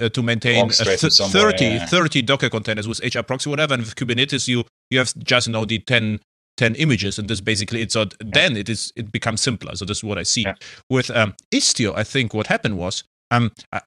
[0.00, 1.86] uh, to maintain th- 30, yeah.
[1.86, 3.74] 30 Docker containers with HAProxy whatever.
[3.74, 6.20] And with Kubernetes, you you have just you know the 10,
[6.56, 8.30] 10 images, and this basically it's so yeah.
[8.32, 9.74] then it is it becomes simpler.
[9.74, 10.46] So this is what I see
[10.88, 11.96] with um, Istio.
[11.96, 13.80] I think what happened was um, uh,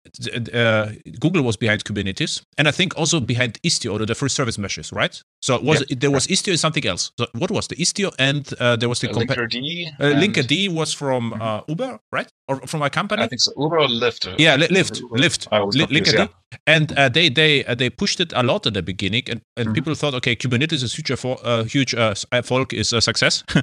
[0.54, 4.58] uh, Google was behind Kubernetes, and I think also behind Istio, or the first service
[4.58, 5.22] meshes, right?
[5.42, 7.12] So was yeah, there was Istio and something else?
[7.20, 9.56] So what was the Istio and uh, there was the compa- Linkerd.
[10.00, 11.42] Uh, Linkerd was from mm-hmm.
[11.42, 12.28] uh, Uber, right?
[12.48, 13.24] Or from a company?
[13.24, 13.52] I think so.
[13.58, 14.36] Uber or Lyft.
[14.40, 16.58] Yeah, Lyft, Lyft, Linkerd, yeah.
[16.66, 19.68] and uh, they they uh, they pushed it a lot at the beginning, and, and
[19.68, 19.74] mm-hmm.
[19.74, 23.44] people thought, okay, Kubernetes is huge, uh, huge uh, folk is a success,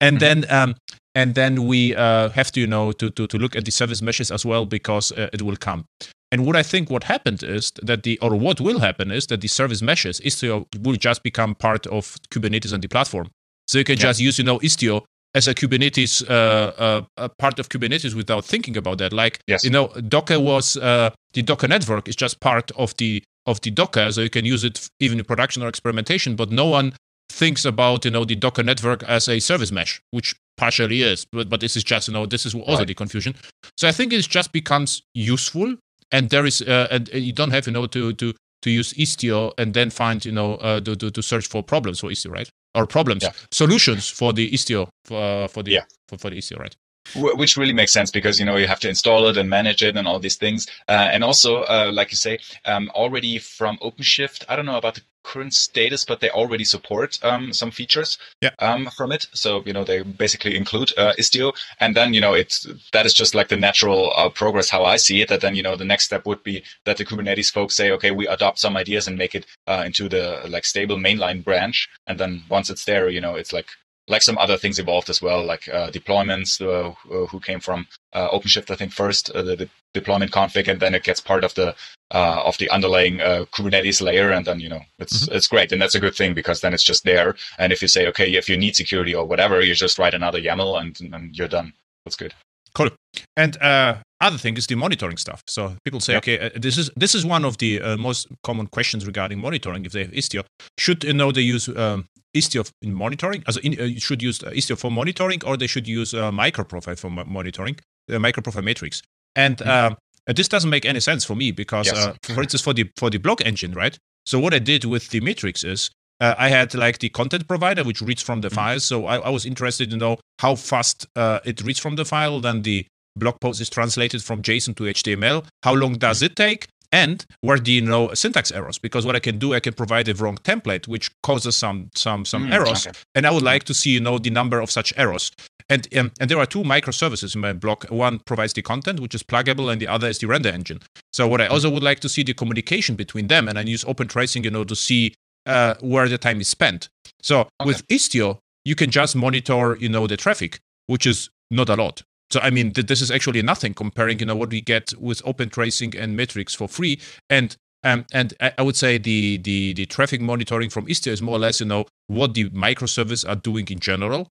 [0.00, 0.18] and mm-hmm.
[0.18, 0.74] then um,
[1.14, 4.02] and then we uh, have to you know to, to to look at the service
[4.02, 5.84] meshes as well because uh, it will come
[6.30, 9.40] and what i think what happened is that the or what will happen is that
[9.40, 13.30] the service meshes istio will just become part of kubernetes and the platform
[13.66, 14.02] so you can yeah.
[14.02, 15.02] just use you know istio
[15.34, 19.64] as a kubernetes uh, uh a part of kubernetes without thinking about that like yes.
[19.64, 23.70] you know docker was uh, the docker network is just part of the of the
[23.70, 26.92] docker so you can use it even in production or experimentation but no one
[27.30, 31.48] thinks about you know the docker network as a service mesh which partially is, but,
[31.52, 32.86] but this is just you know this is also Right.
[32.92, 33.32] the confusion.
[33.80, 35.68] So I think it just becomes useful,
[36.14, 38.26] and there is uh, and you don't have you know to to
[38.64, 41.98] to use Istio and then find you know uh, to, to to search for problems
[42.00, 42.48] for Istio, right?
[42.78, 43.32] Or problems, Yeah.
[43.50, 45.84] solutions for the Istio for uh, for the Yeah.
[46.08, 46.74] for, for the Istio, right?
[47.14, 49.82] Wh- which really makes sense because you know you have to install it and manage
[49.82, 50.66] it and all these things.
[50.88, 54.94] Uh, and also uh, like you say um, already from openshift i don't know about
[54.94, 58.50] the current status but they already support um, some features Yeah.
[58.58, 59.26] um, from it.
[59.32, 61.52] So you know they basically include uh, istio.
[61.80, 64.96] And then you know it's that is just like the natural uh, progress how i
[64.96, 67.74] see it that then you know the next step would be that the kubernetes folks
[67.76, 71.42] say okay we adopt some ideas and make it uh, into the like stable mainline
[71.44, 71.88] branch.
[72.06, 73.68] And then once it's there you know it's like
[74.08, 76.90] like some other things evolved as well, like uh, deployments uh,
[77.26, 80.94] who came from uh, OpenShift, I think first uh, the, the deployment config, and then
[80.94, 81.74] it gets part of the
[82.12, 85.80] uh, of the underlying uh, Kubernetes layer, and then you know it's it's great, and
[85.80, 87.36] that's a good thing because then it's just there.
[87.58, 90.40] And if you say okay, if you need security or whatever, you just write another
[90.40, 91.72] YAML and and you're done.
[92.04, 92.34] That's good.
[92.74, 92.90] Cool.
[93.36, 95.42] And uh, other thing is the monitoring stuff.
[95.46, 96.18] So people say, Yeah.
[96.18, 99.84] okay, uh, this is this is one of the uh, most common questions regarding monitoring.
[99.84, 100.44] If they have Istio,
[100.78, 103.42] should you know they use um, Istio in monitoring?
[103.46, 106.30] Also, in, uh, you should use uh, Istio for monitoring, or they should use uh,
[106.30, 107.76] microprofile for mo- monitoring,
[108.10, 109.02] uh, microprofile metrics.
[109.36, 109.96] And um,
[110.28, 111.96] uh, this doesn't make any sense for me because, Yes.
[111.96, 113.96] uh, for instance, for the for the blog engine, right?
[114.26, 115.90] So what I did with the metrics is
[116.20, 118.54] uh, I had like the content provider which reads from the Mhm.
[118.54, 118.84] files.
[118.84, 122.40] So I, I was interested to know how fast uh, it reads from the file.
[122.40, 125.44] Then the blog post is translated from JSON to HTML.
[125.64, 126.68] How long does it take?
[126.92, 128.78] And where do you know syntax errors?
[128.78, 132.24] Because what I can do, I can provide a wrong template, which causes some some
[132.26, 132.86] some Mm, errors.
[132.86, 132.96] okay.
[133.14, 135.32] And I would like to see you know the number of such errors.
[135.70, 137.90] And um, and there are two microservices in my blog.
[137.90, 140.80] One provides the content, which is pluggable, and the other is the render engine.
[141.12, 143.84] So what I also would like to see the communication between them, and I use
[143.86, 145.14] open tracing, you know, to see
[145.46, 146.88] uh, where the time is spent.
[147.22, 151.74] So with Istio, you can just monitor, you know, the traffic, which is not a
[151.76, 152.02] lot.
[152.32, 155.20] So I mean, th- this is actually nothing comparing, you know, what we get with
[155.24, 156.98] open tracing and metrics for free.
[157.28, 161.20] And um, and I, I would say the the the traffic monitoring from Istio is
[161.20, 164.28] more or less, you know, what the microservices are doing in general.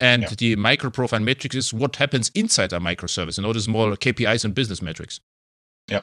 [0.00, 0.28] And Yeah.
[0.38, 3.38] the microprofile metrics is what happens inside a microservice.
[3.38, 5.20] You know, the small KPIs and business metrics.
[5.88, 6.00] Yeah,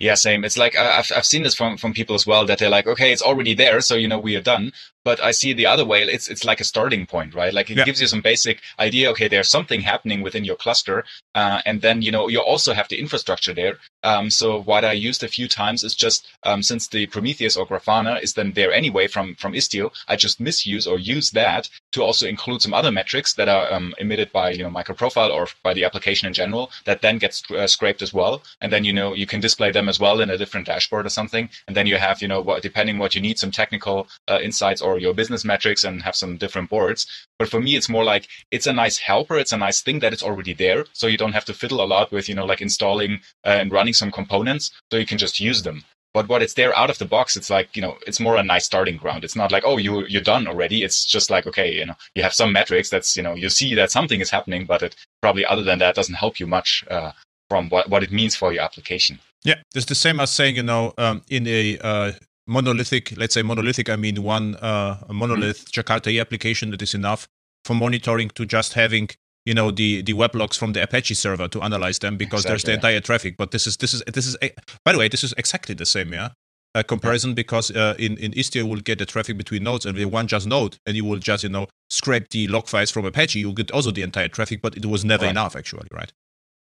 [0.00, 0.44] Yeah, same.
[0.44, 3.12] It's like I've I've seen this from from people as well that they're like, okay,
[3.12, 4.72] it's already there, so you know we are done.
[5.08, 6.00] But I see the other way.
[6.16, 7.54] It's it's like a starting point, right?
[7.58, 7.86] Like it Yeah.
[7.88, 9.04] gives you some basic idea.
[9.12, 10.98] Okay, there's something happening within your cluster,
[11.40, 13.74] uh, and then you know you also have the infrastructure there.
[14.02, 17.66] Um, so what I used a few times is just um, since the Prometheus or
[17.70, 22.02] Grafana is then there anyway from from Istio, I just misuse or use that to
[22.02, 25.72] also include some other metrics that are um, emitted by you know microprofile or by
[25.74, 29.14] the application in general that then gets uh, scraped as well, and then you know
[29.14, 31.96] you can display them as well in a different dashboard or something, and then you
[32.06, 33.96] have you know what depending what you need some technical
[34.32, 37.06] uh, insights or your business metrics and have some different boards.
[37.38, 40.12] But for me, it's more like it's a nice helper, it's a nice thing that
[40.12, 42.60] it's already there, so you don't have to fiddle a lot with you know like
[42.60, 45.84] installing uh, and running some components, so you can just use them.
[46.14, 48.42] But what it's there out of the box, it's like you know, it's more a
[48.42, 49.22] nice starting ground.
[49.22, 50.82] It's not like oh, you you're done already.
[50.82, 53.74] It's just like okay, you know, you have some metrics that's you know you see
[53.74, 57.12] that something is happening, but it probably other than that doesn't help you much uh,
[57.50, 59.18] from what what it means for your application.
[59.44, 62.12] Yeah, it's the same as saying, you know, um, in a uh,
[62.46, 67.28] monolithic, let's say monolithic, I mean one uh, monolith Jakarta E application that is enough
[67.64, 69.08] for monitoring to just having,
[69.44, 72.62] you know, the the web logs from the Apache server to analyze them because there's
[72.62, 73.36] the entire traffic.
[73.36, 74.52] But this is this is this is a-
[74.84, 76.30] by the way, this is exactly the same, yeah.
[76.74, 79.96] A comparison because uh, in in Istio you will get the traffic between nodes and
[79.96, 83.06] with one just node and you will just you know scrape the log files from
[83.06, 85.30] Apache you get also the entire traffic but it was never Right.
[85.30, 86.12] enough actually right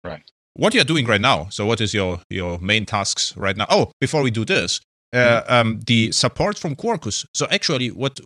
[0.05, 0.23] Right.
[0.53, 3.91] what you're doing right now so what is your your main tasks right now oh
[4.03, 4.81] before we do this
[5.13, 7.27] uh, um, the support from quarkus.
[7.35, 8.21] So actually what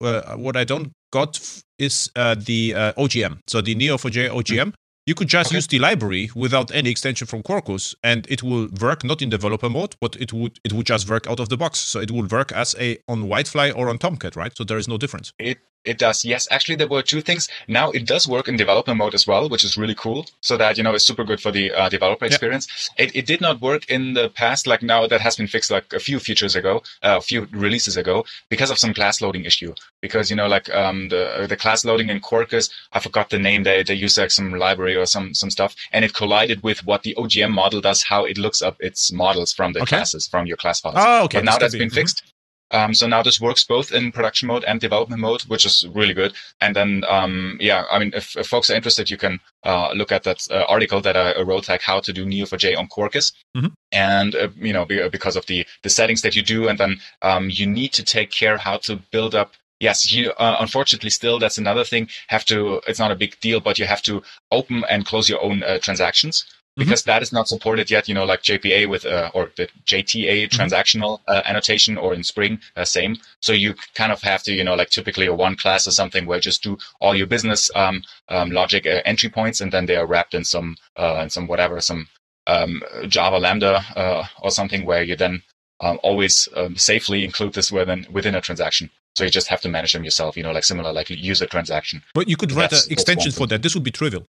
[0.00, 4.72] uh, what i don't got f- is uh, the uh, ogm so the neo4j ogm
[5.06, 5.56] you could just Okay.
[5.56, 9.68] use the library without any extension from quarkus and it will work not in developer
[9.68, 11.78] mode but it would it would just work out of the box.
[11.78, 14.52] So it will work as a on WildFly or on tomcat right?
[14.56, 15.32] So there is no difference.
[15.38, 16.24] It it does.
[16.24, 17.48] Yes, actually, there were two things.
[17.68, 20.26] Now it does work in developer mode as well, which is really cool.
[20.40, 22.32] So that you know it's super good for the uh, developer Yeah.
[22.32, 22.66] experience.
[22.98, 24.66] It, it did not work in the past.
[24.66, 27.96] Like now, that has been fixed like a few features ago, uh, a few releases
[27.96, 29.72] ago, because of some class loading issue.
[30.00, 33.62] Because you know, like um, the the class loading in Quarkus, I forgot the name.
[33.62, 37.02] They they use like some library or some some stuff, and it collided with what
[37.02, 39.96] the OGM model does, how it looks up its models from the Okay.
[39.96, 40.96] classes from your class files.
[40.98, 42.22] oh okay But now that's been be- fixed.
[42.70, 46.14] Um, so now this works both in production mode and development mode, which is really
[46.14, 46.34] good.
[46.60, 50.10] And then, um, yeah, I mean, if, if folks are interested, you can uh, look
[50.12, 53.32] at that uh, article that I wrote, like how to do Neo4j on Quarkus.
[53.56, 53.72] Mhm.
[53.92, 57.48] And uh, you know, because of the the settings that you do, and then um,
[57.50, 61.58] you need to take care how to build up Yes, you uh, unfortunately still that's
[61.58, 62.08] another thing.
[62.28, 62.80] Have to.
[62.86, 65.78] It's not a big deal, but you have to open and close your own uh,
[65.78, 66.46] transactions
[66.76, 67.10] because mm-hmm.
[67.10, 68.08] that is not supported yet.
[68.08, 70.60] You know, like JPA with uh, or the JTA mm-hmm.
[70.60, 73.16] transactional uh, annotation, or in Spring, uh, same.
[73.40, 76.26] So you kind of have to, you know, like typically a one class or something
[76.26, 79.96] where just do all your business um, um, logic uh, entry points, and then they
[79.96, 82.08] are wrapped in some uh, in some whatever some
[82.46, 85.42] um, Java Lambda uh, or something where you then
[85.80, 88.90] um, always um, safely include this within within a transaction.
[89.14, 90.36] So you just have to manage them yourself.
[90.36, 92.02] You know, like similar like user transaction.
[92.14, 93.62] But you could write an extension for that.
[93.62, 94.26] This would be trivial.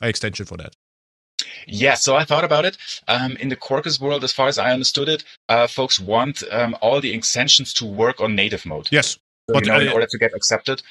[0.00, 0.74] An extension for that.
[1.66, 2.76] Yeah, so I thought about it.
[3.08, 6.76] Um, in the Quarkus world, as far as I understood it, uh, folks want um,
[6.80, 8.88] all the extensions to work on native mode.
[8.90, 9.18] Yes.
[9.48, 10.82] So, but you know, in order to get accepted,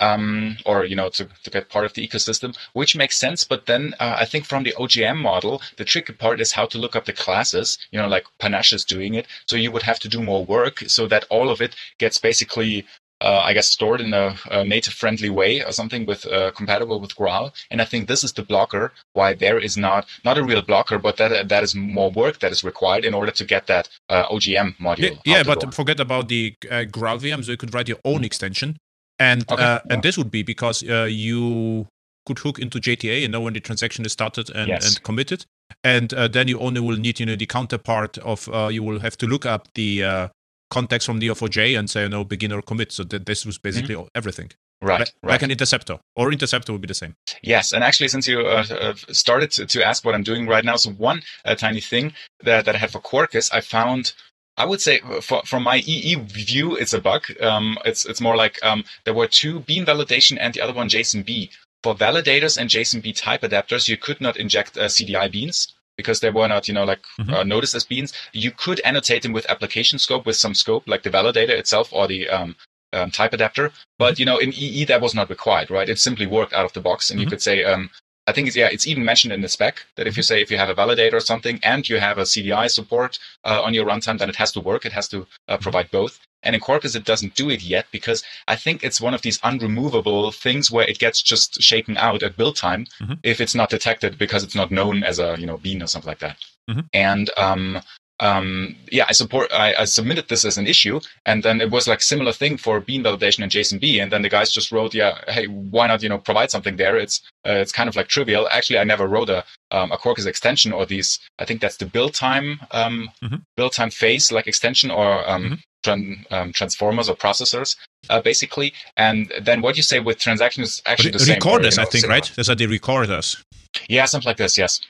[0.00, 3.44] um, or you know, to, to get part of the ecosystem, which makes sense.
[3.44, 6.78] But then uh, I think from the OGM model, the tricky part is how to
[6.78, 7.78] look up the classes.
[7.90, 10.80] You know, like Panache is doing it, so you would have to do more work
[10.86, 12.86] so that all of it gets basically
[13.20, 17.16] uh, I guess, stored in a, a native-friendly way or something with uh, compatible with
[17.16, 17.52] Graal.
[17.70, 20.98] And I think this is the blocker why there is not not a real blocker,
[20.98, 24.28] but that that is more work that is required in order to get that uh,
[24.28, 25.18] OGM module.
[25.24, 25.72] Yeah, yeah but door.
[25.72, 27.44] forget about the uh, Graal VM.
[27.44, 28.76] So you could write your own extension,
[29.18, 29.94] and okay, uh, yeah.
[29.94, 31.88] and this would be because uh, you
[32.24, 34.86] could hook into JTA and know when the transaction is started and, yes.
[34.86, 35.44] and committed.
[35.82, 39.26] And then you only will need, you know, the counterpart of you will have to
[39.26, 40.30] look up the
[40.70, 42.92] context from Neo4j and say, you know, beginner commit.
[42.92, 44.08] So that this was basically mm-hmm.
[44.14, 44.50] everything.
[44.80, 45.30] Right, like, right.
[45.32, 47.16] Like an interceptor, or interceptor would be the same.
[47.42, 50.64] Yes, and actually, since you uh, uh, started to, to, ask what I'm doing right
[50.64, 52.12] now, so one uh, tiny thing
[52.44, 54.12] that, that I had for Quarkus, I found
[54.58, 57.24] I would say uh, for, from my EE view, it's a bug.
[57.40, 60.88] Um, it's it's more like um, there were two bean validation and the other one
[60.88, 61.50] JSON-B.
[61.84, 66.30] For validators and JSON-B type adapters, you could not inject uh, CDI beans because they
[66.30, 67.34] were not, you know, like mm-hmm.
[67.34, 68.14] uh, noticed as beans.
[68.32, 72.06] You could annotate them with application scope with some scope, like the validator itself or
[72.06, 72.56] the um,
[72.94, 73.72] um, type adapter.
[73.98, 74.20] But mm-hmm.
[74.20, 75.88] you know, in EE that was not required, right?
[75.88, 77.24] It simply worked out of the box, and mm-hmm.
[77.24, 77.90] you could say, um,
[78.28, 80.34] I think it's yeah, it's even mentioned in the spec that if you mm-hmm.
[80.34, 83.62] say if you have a validator or something and you have a CDI support uh,
[83.62, 84.84] on your runtime, then it has to work.
[84.84, 85.62] It has to uh, mm-hmm.
[85.62, 86.20] provide both.
[86.42, 89.38] And in Quarkus, it doesn't do it yet because I think it's one of these
[89.40, 93.14] unremovable things where it gets just shaken out at build time mm-hmm.
[93.22, 96.08] if it's not detected because it's not known as a you know bean or something
[96.08, 96.36] like that.
[96.70, 96.80] Mm-hmm.
[96.92, 97.80] And um,
[98.20, 99.52] um, yeah, I support.
[99.52, 102.80] I, I, submitted this as an issue, and then it was like similar thing for
[102.80, 106.08] bean validation and JSON-B, and then the guys just wrote, yeah, hey, why not you
[106.08, 106.96] know provide something there?
[106.96, 108.48] It's uh, it's kind of like trivial.
[108.50, 111.20] Actually, I never wrote a um, a Quarkus extension or these.
[111.38, 113.36] I think that's the build time um, mm-hmm.
[113.56, 115.54] build time phase like extension or um, mm-hmm.
[115.88, 117.76] tran- um, transformers or processors.
[118.10, 121.78] Uh, basically, and then what you say with transactions actually but the recorders, same.
[121.78, 122.32] Recorders, I think, right?
[122.36, 123.44] Those are the recorders.
[123.88, 124.56] Yeah, something like this.
[124.56, 124.80] Yes.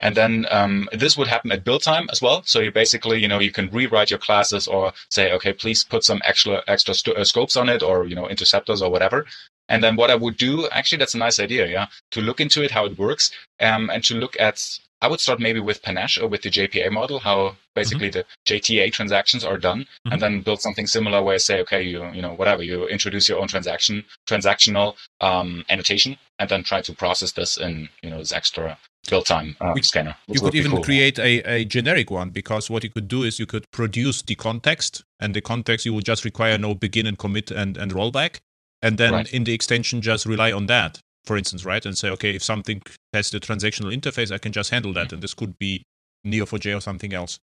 [0.00, 2.42] And then um, this would happen at build time as well.
[2.44, 6.04] So you basically, you know, you can rewrite your classes or say, okay, please put
[6.04, 9.26] some extra extra st- uh, scopes on it, or you know, interceptors or whatever.
[9.68, 12.62] And then what I would do, actually, that's a nice idea, yeah, to look into
[12.62, 14.78] it, how it works, um, and to look at.
[15.02, 18.20] I would start maybe with Panache or with the JPA model, how basically mm-hmm.
[18.46, 20.12] the JTA transactions are done, mm-hmm.
[20.12, 23.28] and then build something similar where I say, okay, you you know, whatever, you introduce
[23.28, 28.18] your own transaction transactional um, annotation, and then try to process this in you know
[28.18, 30.16] this extra build time uh, scanner.
[30.26, 30.82] You could even cool.
[30.82, 34.34] create a, a generic one because what you could do is you could produce the
[34.34, 38.40] context, and the context you would just require no begin and commit and, and rollback.
[38.82, 39.32] And then right.
[39.32, 41.84] in the extension, just rely on that, for instance, right?
[41.84, 45.12] And say, okay, if something has the transactional interface, I can just handle that.
[45.12, 45.82] And this could be
[46.26, 47.38] Neo4j or something else.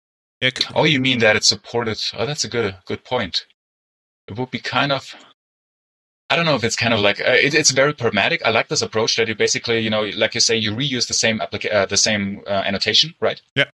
[0.75, 2.01] Oh, you mean that it's supported?
[2.17, 3.47] Oh, that's a good good point.
[4.29, 5.15] It would be kind of
[6.31, 8.45] I don't know if it's kind of like uh, it, it's very pragmatic.
[8.45, 11.15] I like this approach that you basically, you know, like you say, you reuse the
[11.15, 13.41] same applica- uh, the same uh, annotation, right?
[13.55, 13.67] Yeah.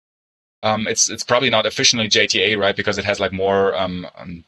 [0.63, 2.75] Um, it's it's probably not efficiently JTA, right?
[2.75, 4.45] Because it has like more um, um,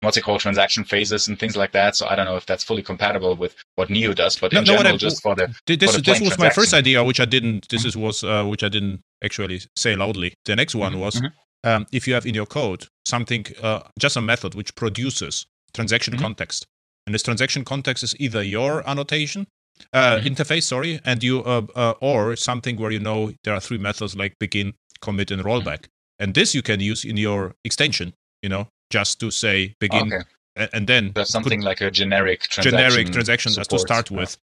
[0.00, 1.96] what's it called transaction phases and things like that.
[1.96, 4.64] So I don't know if that's fully compatible with what Neo does, but no, in
[4.64, 7.20] no, general, I, just for the this, for the this was my first idea, which
[7.20, 7.68] I didn't.
[7.68, 10.34] This is was uh, which I didn't actually say loudly.
[10.44, 11.00] The next one mm-hmm.
[11.00, 11.68] was mm-hmm.
[11.68, 16.14] um, if you have in your code something, uh, just a method which produces transaction
[16.14, 16.22] mm-hmm.
[16.22, 16.66] context
[17.06, 19.46] and this transaction context is either your annotation
[19.92, 20.26] uh, mm-hmm.
[20.28, 24.14] interface, sorry, and you uh, uh, or something where you know there are three methods
[24.14, 25.86] like begin, commit, and rollback.
[26.18, 30.68] And this you can use in your extension, you know, just to say begin, okay.
[30.72, 33.68] and, then something like a generic transaction generic transaction support.
[33.70, 34.36] to start with.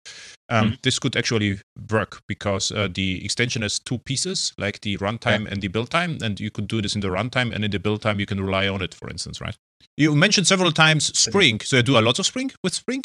[0.49, 0.75] Um, mm-hmm.
[0.81, 1.59] This could actually
[1.91, 5.51] work because uh, the extension has two pieces, like the runtime yeah.
[5.51, 7.79] and the build time, and you could do this in the runtime, and in the
[7.79, 9.57] build time you can rely on it, for instance, right?
[9.97, 11.59] You mentioned several times Spring.
[11.61, 13.03] So you do a lot of Spring with Spring?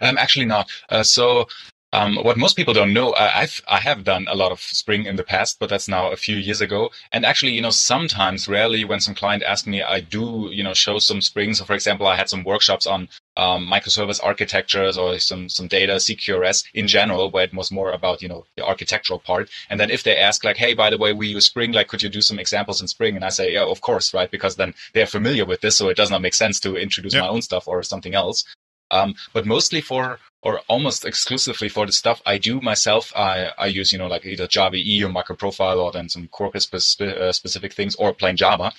[0.00, 0.68] Um, actually not.
[0.88, 1.46] Uh, so
[1.92, 5.06] Um, what most people don't know, I, I've I have done a lot of Spring
[5.06, 6.90] in the past, but that's now a few years ago.
[7.10, 10.72] And actually, you know, sometimes, rarely, when some client asks me, I do, you know,
[10.72, 11.52] show some Spring.
[11.52, 15.94] So, for example, I had some workshops on um, microservice architectures or some some data
[15.96, 19.50] CQRS in general, where it was more about you know the architectural part.
[19.68, 22.02] And then if they ask like, hey, by the way, we use Spring, like, could
[22.04, 23.16] you do some examples in Spring?
[23.16, 25.96] And I say, yeah, of course, right, because then they're familiar with this, so it
[25.96, 28.44] does not make sense to introduce my own stuff or something else.
[28.92, 33.66] Um, but mostly for, or almost exclusively for the stuff I do myself, I, I
[33.66, 37.32] use, you know, like either Java EE or microprofile or then some Quarkus spe- uh,
[37.32, 38.72] specific things or plain Java.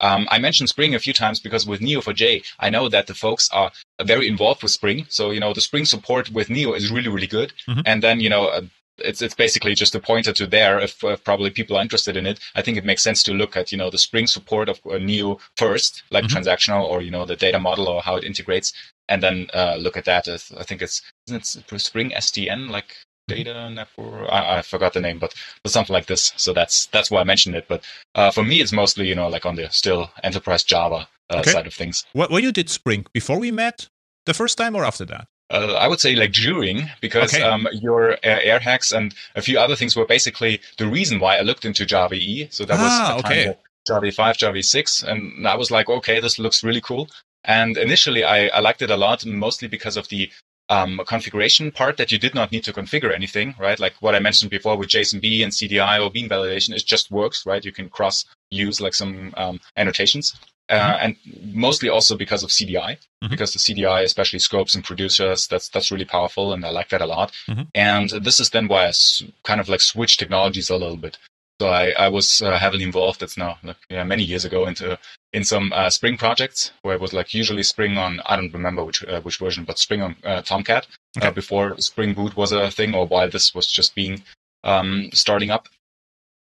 [0.00, 3.50] Um, I mentioned Spring a few times because with Neo4j, I know that the folks
[3.50, 5.06] are very involved with Spring.
[5.08, 7.52] So, you know, the Spring support with Neo is really, really good.
[7.66, 7.80] Mm-hmm.
[7.84, 8.62] And then, you know, uh,
[8.98, 10.80] it's it's basically just a pointer to there.
[10.80, 13.56] If, if, probably people are interested in it, I think it makes sense to look
[13.56, 16.36] at you know the Spring support of uh, Neo first, like mm-hmm.
[16.36, 18.72] transactional or you know the data model or how it integrates,
[19.08, 20.28] and then uh, look at that.
[20.28, 22.96] As, I think it's isn't it Spring SDN like
[23.28, 24.28] data network.
[24.30, 26.32] I, I, forgot the name, but but something like this.
[26.36, 27.66] So that's that's why I mentioned it.
[27.68, 27.84] But
[28.14, 31.52] uh, for me, it's mostly you know like on the still enterprise Java uh, okay.
[31.52, 32.04] side of things.
[32.12, 33.88] What when you did Spring before we met
[34.26, 35.28] the first time or after that?
[35.50, 37.42] Uh, I would say like during, because okay.
[37.42, 41.40] um, your uh, AirHacks and a few other things were basically the reason why I
[41.40, 42.48] looked into Java EE.
[42.50, 43.56] So that ah, was okay.
[43.86, 47.08] Java 5, Java 6, and I was like, okay, this looks really cool.
[47.44, 50.30] And initially, I, I liked it a lot, mostly because of the
[50.68, 53.78] um, configuration part that you did not need to configure anything, right?
[53.78, 57.46] Like what I mentioned before with JSONB and CDI or bean validation, it just works,
[57.46, 57.64] right?
[57.64, 60.34] You can cross use like some um, annotations.
[60.70, 61.04] Uh, mm-hmm.
[61.04, 63.28] and mostly also because of CDI, mm-hmm.
[63.30, 67.00] because the CDI, especially scopes and producers, that's that's really powerful, and I like that
[67.00, 67.32] a lot.
[67.48, 67.62] Mm-hmm.
[67.74, 71.16] And this is then why I s- kind of like switch technologies a little bit.
[71.60, 73.22] So I, I was uh, heavily involved.
[73.22, 74.98] It's now like, yeah, many years ago into
[75.32, 78.84] in some uh, Spring projects where it was like usually Spring on I don't remember
[78.84, 80.86] which uh, which version, but Spring on uh, Tomcat
[81.16, 81.30] uh, okay.
[81.30, 84.22] before Spring Boot was a thing, or while this was just being
[84.62, 85.68] um, starting up.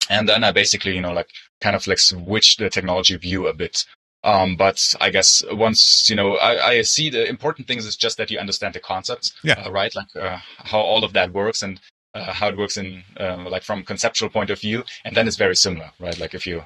[0.09, 1.29] And then I basically, you know, like
[1.61, 3.85] kind of like switched the technology view a bit.
[4.25, 8.19] Um, but I guess once you know, I, I, see the important things is just
[8.19, 9.93] that you understand the concepts, yeah, uh, right?
[9.95, 11.81] Like how all of that works and
[12.15, 15.37] uh, how it works in uh, like from conceptual point of view, and then it's
[15.37, 16.19] very similar, right?
[16.19, 16.65] Like if you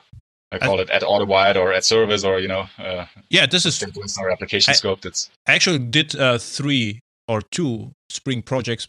[0.53, 3.67] I call I, it at Autowired or at service or you know uh, yeah this
[3.67, 3.83] is
[4.19, 8.89] our application I, scope that's I actually did uh, three or two spring projects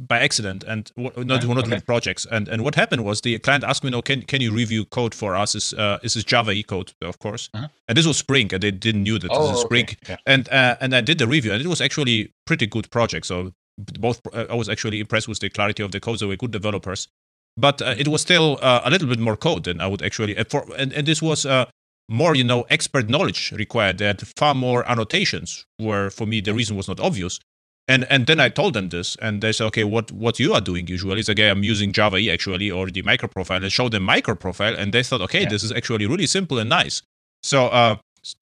[0.00, 1.80] by accident and not yeah, one of okay.
[1.80, 4.84] projects and and what happened was the client asked me no can can you review
[4.86, 7.68] code for us is uh, this is java e code of course uh-huh.
[7.86, 9.96] and this was spring and they didn't knew that oh, this is spring okay.
[10.08, 10.16] yeah.
[10.26, 13.52] and uh, and i did the review and it was actually pretty good project so
[13.78, 16.50] both uh, i was actually impressed with the clarity of the code they were good
[16.50, 17.08] developers
[17.56, 20.34] but uh, it was still uh, a little bit more code than I would actually.
[20.44, 21.66] For, and, and this was uh,
[22.08, 23.98] more, you know, expert knowledge required.
[23.98, 27.40] They had far more annotations, where for me the reason was not obvious.
[27.88, 30.60] And and then I told them this, and they said, okay, what what you are
[30.60, 34.06] doing usually is okay, I'm using Java E actually or the microprofile, and show them
[34.06, 35.48] microprofile, and they thought, okay, yeah.
[35.48, 37.02] this is actually really simple and nice.
[37.42, 37.96] So uh,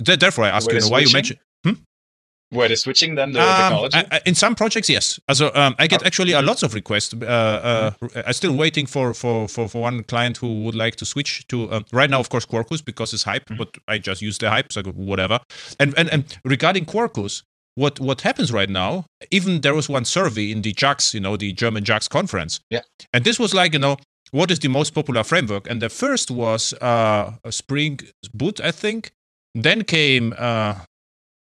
[0.05, 1.41] th- therefore, I asked you know, why you mentioned.
[2.51, 3.99] Were they switching then the um, technology?
[4.11, 5.21] I, in some projects, yes.
[5.29, 6.07] Also, um, I get oh.
[6.07, 7.13] actually a lots of requests.
[7.13, 8.09] Uh, uh.
[8.27, 11.71] I'm still waiting for, for, for, for one client who would like to switch to
[11.71, 13.59] uh, right now, of course, Quarkus because it's hype, mm-hmm.
[13.59, 15.41] but I just use the hype, so whatever.
[15.79, 17.43] And, and and regarding Quarkus,
[17.75, 19.05] what what happens right now?
[19.31, 22.61] Even there was one survey in the JAX, you know, the German JAX conference.
[22.71, 22.81] Yeah.
[23.13, 23.99] And this was like, you know,
[24.31, 25.71] what is the most popular framework?
[25.71, 28.01] And the first was uh, Spring
[28.35, 29.13] Boot, I think.
[29.55, 30.81] Then came uh,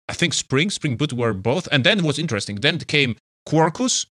[0.08, 1.68] I think Spring, Spring Boot were both.
[1.72, 2.56] And then it was interesting.
[2.56, 3.16] Then came
[3.48, 4.06] Quarkus,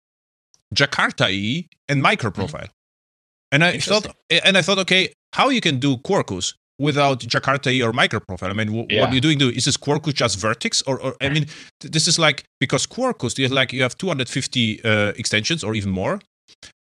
[0.75, 2.69] Jakarta E, and Microprofile.
[2.69, 3.53] Mm-hmm.
[3.53, 7.83] And I thought, and I thought, okay, how you can do Quarkus without Jakarta E
[7.83, 8.51] or Microprofile?
[8.51, 9.01] I mean, w- yeah.
[9.01, 11.47] what you're doing, do is this Quarkus just Vert.x, or, or I mean,
[11.81, 15.75] th- this is like because Quarkus, you have like you have 250 uh, extensions or
[15.75, 16.21] even more,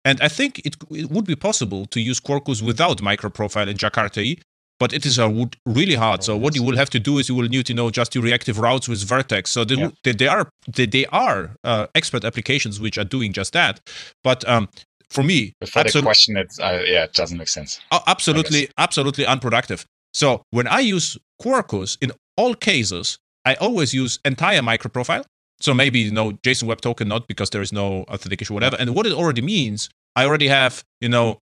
[0.04, 4.22] and I think it, it would be possible to use Quarkus without Microprofile and Jakarta
[4.22, 4.38] E
[4.80, 6.24] but it is a really hard.
[6.24, 8.24] So what you will have to do is you will need to know just your
[8.24, 9.50] reactive routes with Vert.x.
[9.50, 9.90] So they, yeah.
[10.02, 13.78] they, they, are they, they are uh, expert applications which are doing just that.
[14.24, 14.68] But um,
[15.10, 17.80] for me, for the question, it uh, yeah, it doesn't make sense.
[18.06, 19.84] absolutely, absolutely unproductive.
[20.14, 25.24] So when I use Quarkus, in all cases, I always use entire microprofile.
[25.60, 28.76] So maybe you know JSON Web Token not because there is no authentication, whatever.
[28.78, 31.38] And what it already means, I already have you know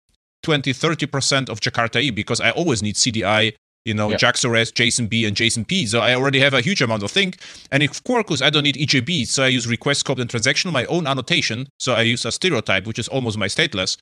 [0.48, 4.16] 20, 30% of Jakarta E because I always need CDI, you know, yeah.
[4.16, 5.90] JAX-RS, JSONB, and JSONP.
[5.90, 7.34] So I already have a huge amount of thing.
[7.70, 9.28] And if Quarkus, I don't need EJB.
[9.28, 11.68] So I use request scope and transactional, my own annotation.
[11.80, 13.98] So I use a stereotype, which is almost my stateless.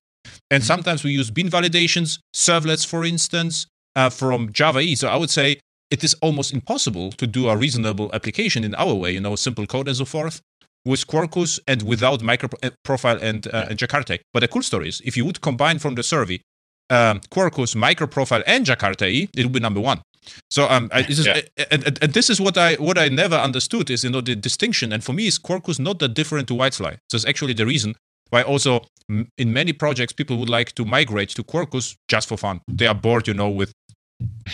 [0.51, 0.67] And mm-hmm.
[0.67, 3.65] sometimes we use bean validations, servlets, for instance,
[3.95, 4.93] uh, from Java E.
[4.93, 8.93] So I would say it is almost impossible to do a reasonable application in our
[8.93, 10.41] way, you know, simple code and so forth.
[10.86, 14.19] With Quarkus and without micro uh, profile and, uh, and Jakarta.
[14.33, 16.41] But the cool story is, if you would combine from the survey
[16.89, 20.01] um, Quarkus, micro profile, and Jakarta E, it would be number one.
[20.49, 21.41] So um, I, this is, yeah.
[21.71, 24.36] and, and, and, this is what I what I never understood is you know the
[24.36, 24.91] distinction.
[24.91, 26.97] And for me, is Quarkus not that different to WildFly?
[27.09, 27.95] So it's actually the reason
[28.31, 32.61] why also in many projects people would like to migrate to Quarkus just for fun.
[32.67, 33.71] They are bored, you know, with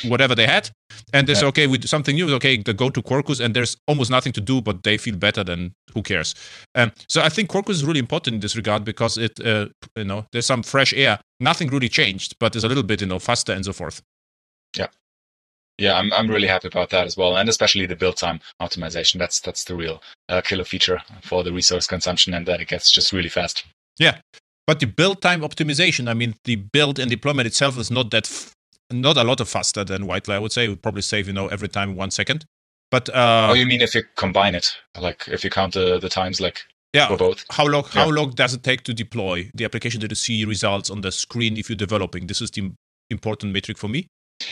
[0.06, 0.70] whatever they had,
[1.14, 1.40] and they yeah.
[1.40, 4.42] say, okay, with something new, okay, they go to Quarkus, and there's almost nothing to
[4.42, 5.44] do, but they feel better.
[5.44, 6.36] than who cares?
[6.76, 10.04] Um, so I think Quarkus is really important in this regard because it, uh, you
[10.04, 11.20] know, there's some fresh air.
[11.40, 14.02] Nothing really changed, but it's a little bit, you know, faster and so forth.
[14.78, 14.88] Yeah.
[15.78, 19.18] Yeah, I'm I'm really happy about that as well, and especially the build time optimization.
[19.18, 22.92] That's that's the real uh, killer feature for the resource consumption, and that it gets
[22.92, 23.64] just really fast.
[23.98, 24.20] Yeah,
[24.68, 28.28] but the build time optimization, I mean, the build and deployment itself is not that
[28.28, 28.54] f-
[28.92, 30.34] not a lot of faster than WildFly.
[30.34, 32.46] I would say it would probably save you know every time one second.
[32.90, 36.10] But uh, oh, you mean if you combine it, like if you count the, the
[36.10, 36.64] times, like
[36.94, 37.46] yeah, for both?
[37.50, 38.14] How long how yeah.
[38.14, 41.70] long does it take to deploy the application to see results on the screen if
[41.70, 42.28] you're developing?
[42.28, 42.72] This is the
[43.10, 44.08] important metric for me.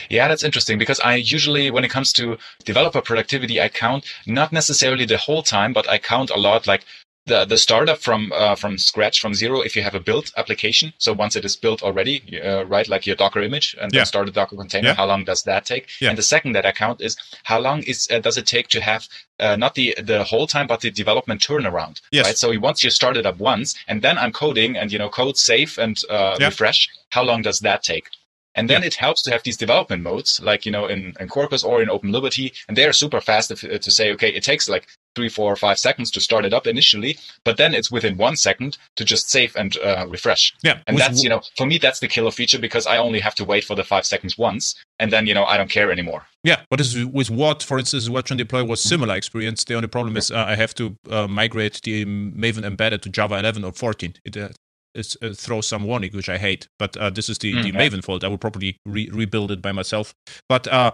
[0.08, 4.52] Yeah, that's interesting because I usually, when it comes to developer productivity, I count not
[4.52, 6.84] necessarily the whole time, but I count a lot like
[7.26, 10.92] the, the startup from uh, from scratch from zero if you have a built application
[10.98, 14.00] so once it is built already uh, right like your docker image and yeah.
[14.00, 14.94] then start a docker container yeah.
[14.94, 16.08] how long does that take yeah.
[16.08, 18.80] and the second that i count is how long is uh, does it take to
[18.80, 19.06] have
[19.38, 22.24] uh, not the the whole time but the development turnaround yes.
[22.24, 25.08] right so once you start it up once and then i'm coding and you know
[25.08, 28.08] code save and uh, refresh how long does that take
[28.54, 28.88] and then yeah.
[28.88, 31.88] it helps to have these development modes, like, you know, in, in Quarkus or in
[31.88, 32.52] Open Liberty.
[32.66, 35.78] And they're super fast if, to say, okay, it takes like three, four, or five
[35.78, 39.56] seconds to start it up initially, but then it's within one second to just save
[39.56, 40.54] and uh, refresh.
[40.62, 40.80] Yeah.
[40.86, 43.44] And that's, you know, for me, that's the killer feature because I only have to
[43.44, 46.26] wait for the five seconds once and then, you know, I don't care anymore.
[46.44, 46.62] Yeah.
[46.70, 49.64] But is, with what, for instance, Watch and Deploy was similar experience.
[49.64, 53.38] The only problem is uh, I have to uh, migrate the Maven embedded to Java
[53.38, 54.14] 11 or 14.
[54.24, 54.48] It uh,
[54.94, 56.68] is, uh, throw some warning, which I hate.
[56.78, 58.24] But uh, this is the, mm, the Maven fault.
[58.24, 60.14] I will probably re- rebuild it by myself.
[60.48, 60.92] But uh,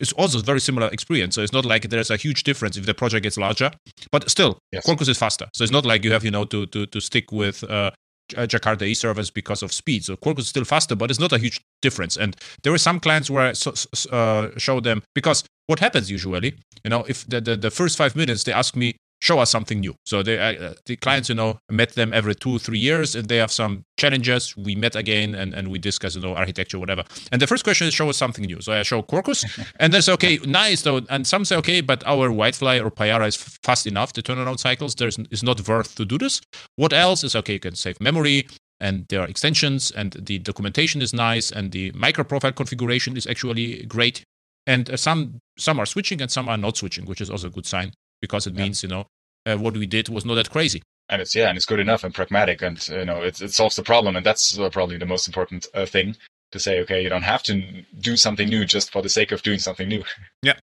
[0.00, 1.34] it's also a very similar experience.
[1.34, 3.70] So it's not like there's a huge difference if the project gets larger,
[4.10, 4.86] but still, yes.
[4.86, 5.46] Quarkus is faster.
[5.54, 7.90] So it's not like you have, you know, to to to stick with uh,
[8.30, 10.04] Jakarta e service because of speed.
[10.04, 12.16] So Quarkus is still faster, but it's not a huge difference.
[12.16, 13.74] And there are some clients where I so,
[14.10, 18.16] uh, show them because what happens usually, you know, if the, the, the first five
[18.16, 19.94] minutes they ask me, show us something new.
[20.04, 23.36] So they, uh, the clients, you know, met them every two, three years, and they
[23.36, 24.56] have some challenges.
[24.56, 27.04] We met again, and, and we discuss, you know, architecture, whatever.
[27.30, 28.60] And the first question is, show us something new.
[28.60, 29.44] So I show Quarkus,
[29.80, 31.02] and they say, okay, nice, though.
[31.08, 34.12] And some say, okay, but our WildFly or Payara is fast enough.
[34.12, 36.40] The turnaround cycles, there's is not worth to do this.
[36.74, 37.54] What else is okay?
[37.54, 38.48] You can save memory.
[38.80, 43.28] And there are extensions, and the documentation is nice, and the micro profile configuration is
[43.28, 44.24] actually great.
[44.66, 47.50] And uh, some some are switching, and some are not switching, which is also a
[47.50, 47.92] good sign
[48.22, 48.62] because it yeah.
[48.62, 49.06] means you know
[49.46, 50.82] uh, what we did was not that crazy.
[51.08, 53.76] And it's yeah, and it's good enough and pragmatic, and you know it, it solves
[53.76, 56.16] the problem, and that's uh, probably the most important uh, thing
[56.52, 56.80] to say.
[56.80, 59.88] Okay, you don't have to do something new just for the sake of doing something
[59.88, 60.02] new.
[60.42, 60.54] Yeah,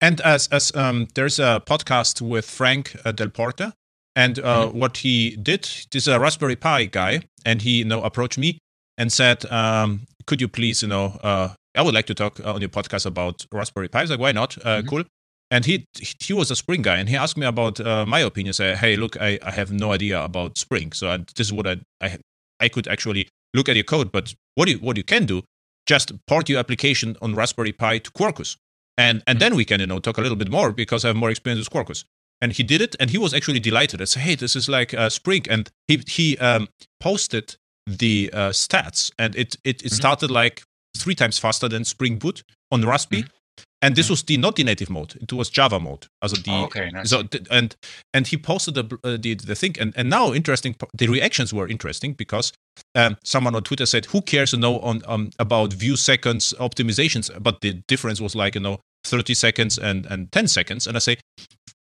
[0.00, 3.72] and as as um, there's a podcast with Frank uh, Delporte,
[4.14, 4.78] and uh, mm-hmm.
[4.78, 8.58] what he did, this is a Raspberry Pi guy, and he you know approached me
[8.96, 12.60] and said, um, "Could you please, you know, uh, I would like to talk on
[12.60, 14.56] your podcast about Raspberry Pi." I was like, "Why not?
[14.58, 14.88] Uh, mm-hmm.
[14.88, 15.04] Cool."
[15.50, 15.86] And he
[16.20, 18.52] he was a Spring guy, and he asked me about uh, my opinion.
[18.52, 21.66] Say, hey, look, I, I have no idea about Spring, so I, this is what
[21.66, 22.18] I, I
[22.60, 24.10] I could actually look at your code.
[24.10, 25.42] But what you what you can do,
[25.86, 28.56] just port your application on Raspberry Pi to Quarkus,
[28.98, 31.16] and and then we can you know talk a little bit more because I have
[31.16, 32.04] more experience with Quarkus.
[32.38, 34.02] And he did it, and he was actually delighted.
[34.02, 36.68] I said, hey, this is like uh, Spring, and he he um,
[37.00, 39.94] posted the uh, stats, and it it, it mm-hmm.
[39.94, 40.62] started like
[40.98, 42.42] three times faster than Spring Boot
[42.72, 43.22] on Raspberry.
[43.22, 43.36] Mm-hmm
[43.82, 46.64] and this was the not the native mode it was java mode also the oh,
[46.64, 47.10] okay nice.
[47.10, 47.76] so and
[48.14, 51.68] and he posted the uh, the, the thing and, and now interesting the reactions were
[51.68, 52.52] interesting because
[52.94, 57.30] um, someone on twitter said who cares to know on um, about view seconds optimizations
[57.42, 61.00] but the difference was like you know 30 seconds and and 10 seconds and i
[61.00, 61.16] say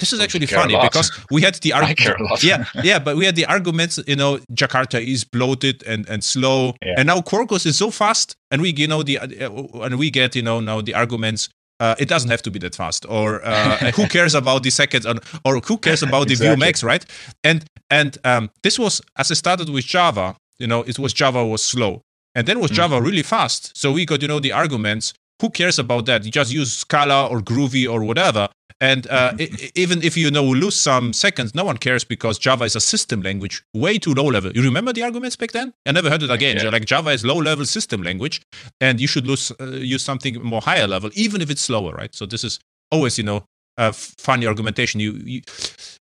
[0.01, 2.43] this is actually funny because we had the argument.
[2.43, 4.01] yeah, yeah, but we had the arguments.
[4.09, 6.95] You know, Jakarta is bloated and and slow, yeah.
[6.99, 10.35] and now Quarkus is so fast, and we you know the uh, and we get
[10.35, 11.49] you know now the arguments
[11.81, 13.07] uh, it doesn't have to be that fast.
[13.09, 16.57] Or uh, who cares about the seconds or, or who cares about the exactly.
[16.57, 17.05] view max right?
[17.43, 21.45] And and um, this was as i started with java you know it was java
[21.45, 22.03] was slow.
[22.37, 22.75] And then was mm.
[22.75, 23.77] java really fast.
[23.77, 27.27] So we got you know the arguments who cares about that you just use scala
[27.29, 28.49] or groovy or whatever
[28.81, 29.67] and uh, mm-hmm.
[29.75, 33.23] even if you know lose some seconds, no one cares because Java is a system
[33.23, 34.53] language, way too low level.
[34.53, 35.73] You remember the arguments back then?
[35.87, 36.59] I never heard it again.
[36.59, 36.71] Yeah.
[36.71, 38.43] Like Java is low level system language,
[38.81, 42.15] and you should lose, uh, use something more higher level, even if it's slower, right?
[42.15, 42.59] So this is
[42.91, 43.45] always, you know,
[43.77, 45.01] uh, funny argumentation.
[45.01, 45.43] You, you,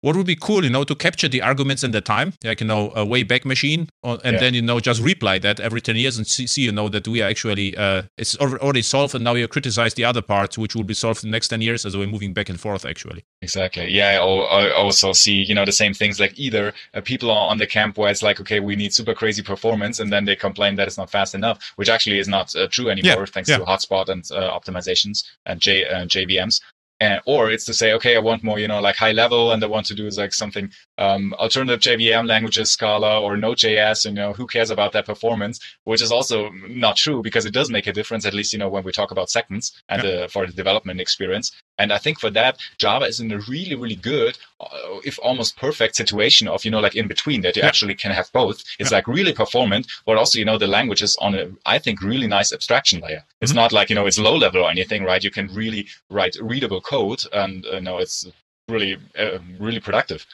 [0.01, 2.67] what would be cool, you know, to capture the arguments in the time, like you
[2.67, 4.41] know, a way back machine, or, and yeah.
[4.41, 7.07] then you know just reply that every ten years and see, see you know that
[7.07, 10.75] we are actually uh, it's already solved, and now you criticize the other parts, which
[10.75, 12.85] will be solved in the next ten years as we're moving back and forth.
[12.85, 13.91] Actually, exactly.
[13.91, 17.59] Yeah, I also see you know the same things like either uh, people are on
[17.59, 20.77] the camp where it's like okay, we need super crazy performance, and then they complain
[20.77, 23.25] that it's not fast enough, which actually is not uh, true anymore yeah.
[23.27, 23.59] thanks yeah.
[23.59, 26.61] to hotspot and uh, optimizations and J, uh, JVMs
[27.01, 29.65] and, or it's to say, okay, I want more, you know, like high level, and
[29.65, 34.05] I want to do is like something um, alternative JVM languages, Scala or Node.js.
[34.05, 35.59] You know, who cares about that performance?
[35.85, 38.27] Which is also not true because it does make a difference.
[38.27, 40.11] At least you know when we talk about seconds and yeah.
[40.11, 41.53] uh, for the development experience.
[41.81, 44.67] And I think for that, Java is in a really, really good, uh,
[45.03, 47.69] if almost perfect situation of, you know, like in between that you yeah.
[47.69, 48.63] actually can have both.
[48.79, 48.99] It's yeah.
[48.99, 52.27] like really performant, but also, you know, the language is on a, I think, really
[52.27, 53.25] nice abstraction layer.
[53.41, 53.61] It's mm-hmm.
[53.61, 55.25] not like, you know, it's low level or anything, right?
[55.25, 58.27] You can really write readable code and, uh, you know, it's
[58.69, 60.27] really, uh, really productive.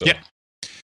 [0.00, 0.20] So yeah.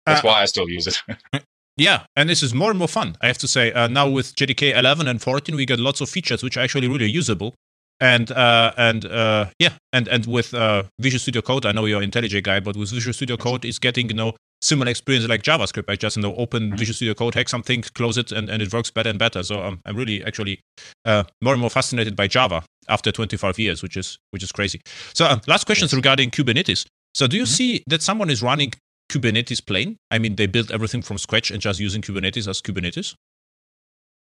[0.05, 0.97] That's uh, why I still use it.
[1.79, 3.17] Yeah, and this is more and more fun.
[3.21, 3.71] I have to say.
[3.71, 6.87] Uh, now with JDK 11 and 14, we get lots of features which are actually
[6.87, 7.53] really usable
[7.99, 12.01] and uh, and uh, yeah, and and with uh, Visual Studio Code, I know you're
[12.01, 15.41] an IntelliJ guy, but with Visual Studio Code, is getting you know similar experience like
[15.41, 15.85] JavaScript.
[15.87, 16.77] I just you know open mm-hmm.
[16.77, 19.41] Visual Studio Code, hack something, close it, and, and it works better and better.
[19.41, 20.59] So um, I'm really actually
[21.05, 24.81] uh, more and more fascinated by Java after 25 years, which is which is crazy.
[25.13, 25.97] So um, last questions yes.
[25.97, 26.85] regarding Kubernetes.
[27.13, 27.49] So do you mm-hmm.
[27.49, 28.73] see that someone is running
[29.11, 29.97] Kubernetes plain?
[30.11, 33.15] I mean, they built everything from scratch and just using Kubernetes as Kubernetes.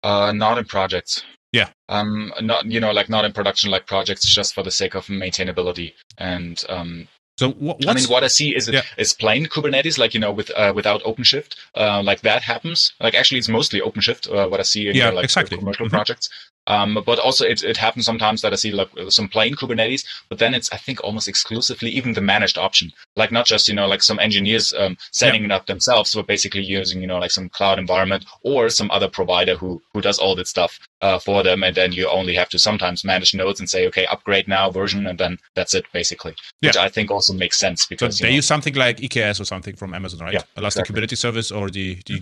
[0.02, 1.24] Uh, not in projects.
[1.52, 1.68] Yeah.
[1.88, 5.06] Um, not you know like not in production like projects just for the sake of
[5.06, 7.08] maintainability and um.
[7.38, 8.82] So what, I mean, what I see is yeah.
[8.96, 12.94] is plain Kubernetes, like you know, with uh, without OpenShift, uh, like that happens.
[13.00, 14.32] Like actually, it's mostly OpenShift.
[14.32, 15.58] Uh, what I see in yeah, your, like exactly.
[15.58, 15.96] commercial mm-hmm.
[15.96, 16.30] projects.
[16.68, 20.38] Um, but also it, it happens sometimes that I see like some plain Kubernetes, but
[20.38, 23.86] then it's, I think almost exclusively even the managed option, like not just, you know,
[23.86, 25.46] like some engineers, um, setting yeah.
[25.46, 29.08] it up themselves, but basically using, you know, like some cloud environment or some other
[29.08, 31.62] provider who, who does all that stuff, uh, for them.
[31.62, 35.06] And then you only have to sometimes manage nodes and say, okay, upgrade now version.
[35.06, 36.70] And then that's it basically, yeah.
[36.70, 39.44] which I think also makes sense because so they know, use something like EKS or
[39.44, 40.34] something from Amazon, right?
[40.34, 41.06] Yeah, Elastic exactly.
[41.06, 42.20] Kubernetes service or the, the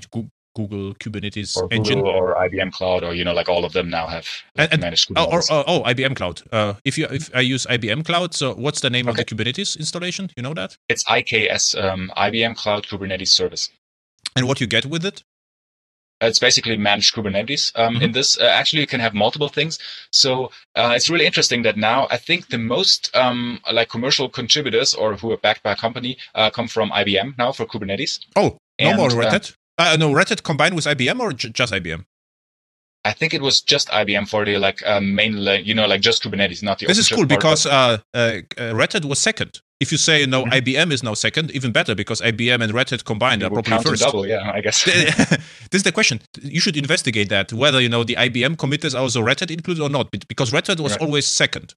[0.55, 3.91] Google Kubernetes or engine Google or IBM Cloud, or you know, like all of them
[3.91, 4.27] now have
[4.57, 5.49] and, and, managed Kubernetes.
[5.51, 6.43] Oh, or, oh, oh, IBM Cloud.
[6.53, 9.23] Uh, if you if I use IBM Cloud, so what's the name okay.
[9.23, 10.31] of the Kubernetes installation?
[10.37, 10.77] You know that?
[10.89, 13.71] It's IKS, um, IBM Cloud Kubernetes Service.
[14.37, 15.23] And what you get with it?
[16.21, 17.73] It's basically managed Kubernetes.
[17.75, 18.03] Um, mm-hmm.
[18.03, 19.79] In this, uh, actually, you can have multiple things.
[20.13, 24.95] So uh, it's really interesting that now I think the most um, like commercial contributors
[24.95, 28.21] or who are backed by a company uh, come from IBM now for Kubernetes.
[28.37, 29.53] Oh, no and, more Red uh, Hat.
[29.77, 32.05] Uh, no, Red Hat combined with IBM or j- just IBM?
[33.05, 36.23] I think it was just IBM for the like uh, main, you know, like just
[36.23, 36.87] Kubernetes, not the.
[36.87, 39.61] This is cool because uh, uh, uh, Red Hat was second.
[39.79, 40.55] If you say no, mm-hmm.
[40.55, 44.03] IBM is now second, even better because IBM and Red Hat combined are probably first.
[44.03, 44.85] Double, yeah, I guess.
[44.85, 45.39] this
[45.73, 46.23] is the question.
[46.41, 49.91] You should investigate that whether you know the IBM committers also Red Hat included or
[49.91, 51.03] not, because Red Hat was right.
[51.03, 51.75] always second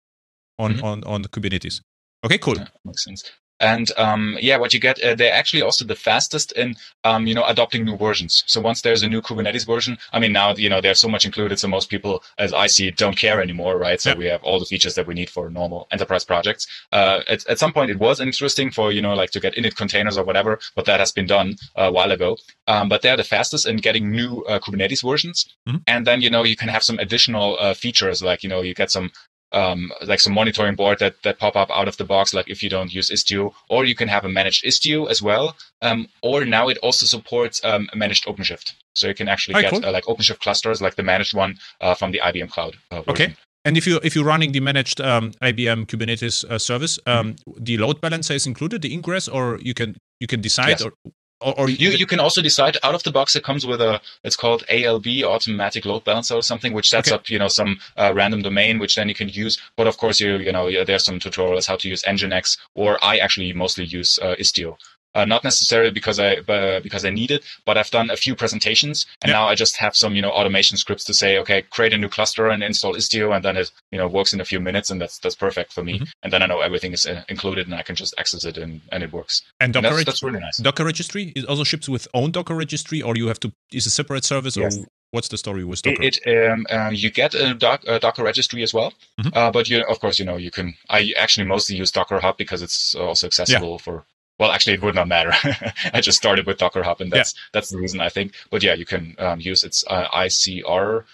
[0.58, 0.86] on mm-hmm.
[0.86, 1.82] on on Kubernetes.
[2.24, 2.56] Okay, cool.
[2.56, 3.24] Yeah, makes sense.
[3.60, 7.34] And um, yeah, what you get, uh, they're actually also the fastest in, um, you
[7.34, 8.44] know, adopting new versions.
[8.48, 11.26] So once there's a new Kubernetes version, I mean, now, you know, there's so much
[11.26, 11.60] included.
[11.60, 14.00] So most people, as I see it, don't care anymore, right?
[14.00, 14.18] So yeah.
[14.18, 16.68] we have all the features that we need for normal enterprise projects.
[16.92, 19.76] Uh, at, at some point, it was interesting for, you know, like to get init
[19.76, 22.38] containers or whatever, but that has been done a while ago.
[22.68, 25.56] Um, but they're the fastest in getting new uh, Kubernetes versions.
[25.68, 25.78] Mm-hmm.
[25.88, 28.74] And then, you know, you can have some additional uh, features like, you know, you
[28.74, 29.12] get some
[29.52, 32.62] um, like some monitoring board that, that pop up out of the box, like if
[32.62, 35.56] you don't use Istio, or you can have a managed Istio as well.
[35.82, 38.74] Um, or now it also supports um, managed OpenShift.
[38.96, 39.86] So you can actually get cool.
[39.86, 42.78] uh, like OpenShift clusters, like the managed one uh, from the IBM Cloud.
[42.92, 43.36] Uh, okay.
[43.66, 47.64] And if you if you're running the managed um, IBM Kubernetes uh, service, um, mm-hmm.
[47.64, 50.84] the load balancer is included, the ingress, or you can you can decide, yes.
[50.84, 50.94] or
[51.42, 53.36] or, or you, you can also decide out of the box.
[53.36, 57.16] It comes with a it's called ALB automatic load balancer or something, which sets okay.
[57.16, 59.58] up you know some uh, random domain, which then you can use.
[59.76, 63.18] But of course, you you know there's some tutorials how to use Nginx, or I
[63.18, 64.78] actually mostly use uh, Istio.
[65.16, 68.36] Uh, not necessarily because I uh, because I need it, but I've done a few
[68.36, 71.94] presentations, and now I just have some you know automation scripts to say, okay, create
[71.94, 74.60] a new cluster and install Istio, and then it you know works in a few
[74.60, 75.96] minutes, and that's that's perfect for me.
[75.96, 76.04] Mm-hmm.
[76.24, 78.82] And then I know everything is uh, included, and I can just access it, and,
[78.92, 79.42] and it works.
[79.60, 80.58] And Docker, and that's, that's, really nice.
[80.58, 83.90] Docker registry it also ships with own Docker registry, or you have to is a
[83.90, 84.78] separate service, yes.
[84.78, 86.02] or what's the story with Docker?
[86.02, 89.30] It, it um, uh, you get a, doc, a, Docker registry as well, mm-hmm.
[89.34, 90.76] uh, but you of course you know you can.
[90.90, 93.78] I actually mostly use Docker Hub because it's also accessible yeah.
[93.78, 94.06] for
[94.40, 95.32] well, actually, it would not matter.
[95.94, 97.42] I just started with Docker Hub, and that's yeah.
[97.54, 98.34] that's the reason I think.
[98.52, 101.06] But yeah, you can um, use its uh, ICR,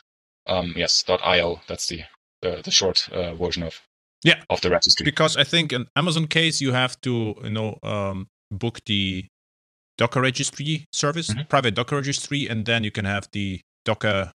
[0.48, 1.62] um, yes, dot .io.
[1.68, 2.02] That's the
[2.42, 3.82] the, the short uh, version of
[4.24, 4.42] yeah.
[4.50, 5.04] of the registry.
[5.06, 9.26] Because I think in Amazon case you have to you know um, book the
[9.98, 11.48] Docker registry service, Mhm.
[11.50, 14.32] private Docker registry, and then you can have the Docker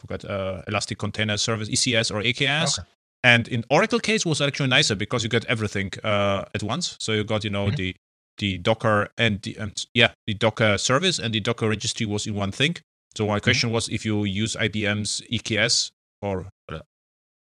[0.00, 2.78] forgot uh, Elastic Container Service ECS or AKS.
[2.78, 2.88] Okay.
[3.24, 6.96] And in Oracle case was actually nicer because you got everything uh, at once.
[6.98, 7.76] So you got you know Mhm.
[7.76, 7.96] the
[8.38, 12.34] the Docker and the and, yeah the Docker service and the Docker registry was in
[12.34, 12.76] one thing.
[13.14, 13.32] So Mm-hmm.
[13.32, 15.90] my question was if you use IBM's EKS
[16.22, 16.78] or uh,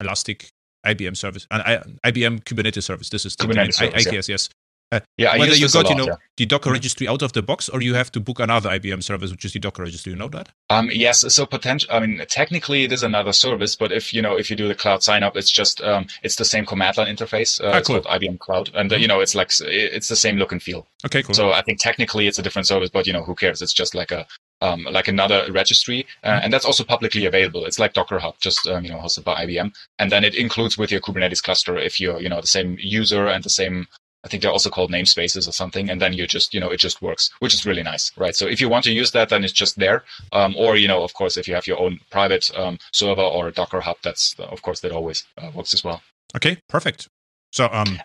[0.01, 0.51] Elastic
[0.85, 3.09] IBM service and I, IBM Kubernetes service.
[3.09, 4.35] This is the Kubernetes I, service, yeah.
[4.35, 4.51] IKS,
[4.93, 5.03] yes.
[5.17, 6.15] yeah, I Whether use you got you know yeah.
[6.37, 6.75] the Docker Mhm.
[6.75, 9.53] registry out of the box or you have to book another IBM service, which is
[9.53, 10.13] the Docker registry.
[10.13, 10.49] You know that?
[10.71, 11.89] Um, yes, so potential.
[11.93, 14.75] I mean, technically it is another service, but if you know if you do the
[14.75, 17.61] cloud sign up, it's just um, it's the same command line interface.
[17.63, 18.01] Uh, Ah, cool.
[18.01, 18.13] Mm-hmm.
[18.25, 20.87] IBM Cloud, and uh, you know it's like it's the same look and feel.
[21.05, 21.35] Okay, cool.
[21.35, 23.63] So I think technically it's a different service, but you know who cares?
[23.63, 24.27] It's just like a
[24.63, 26.45] um, like another registry, uh, Mm-hmm.
[26.45, 27.67] and that's also publicly available.
[27.67, 30.79] It's like Docker Hub, just um, you know hosted by IBM, and then it includes
[30.79, 33.87] with your Kubernetes cluster if you're you know the same user and the same.
[34.27, 36.79] I think they're also called namespaces or something, and then you just you know it
[36.79, 38.35] just works, which is really nice, right?
[38.35, 40.03] So if you want to use that, then it's just there,
[40.33, 43.53] um, or you know of course if you have your own private um, server or
[43.53, 46.03] Docker Hub, that's of course that always uh, works as well.
[46.35, 47.09] okay, perfect.
[47.53, 48.01] So um,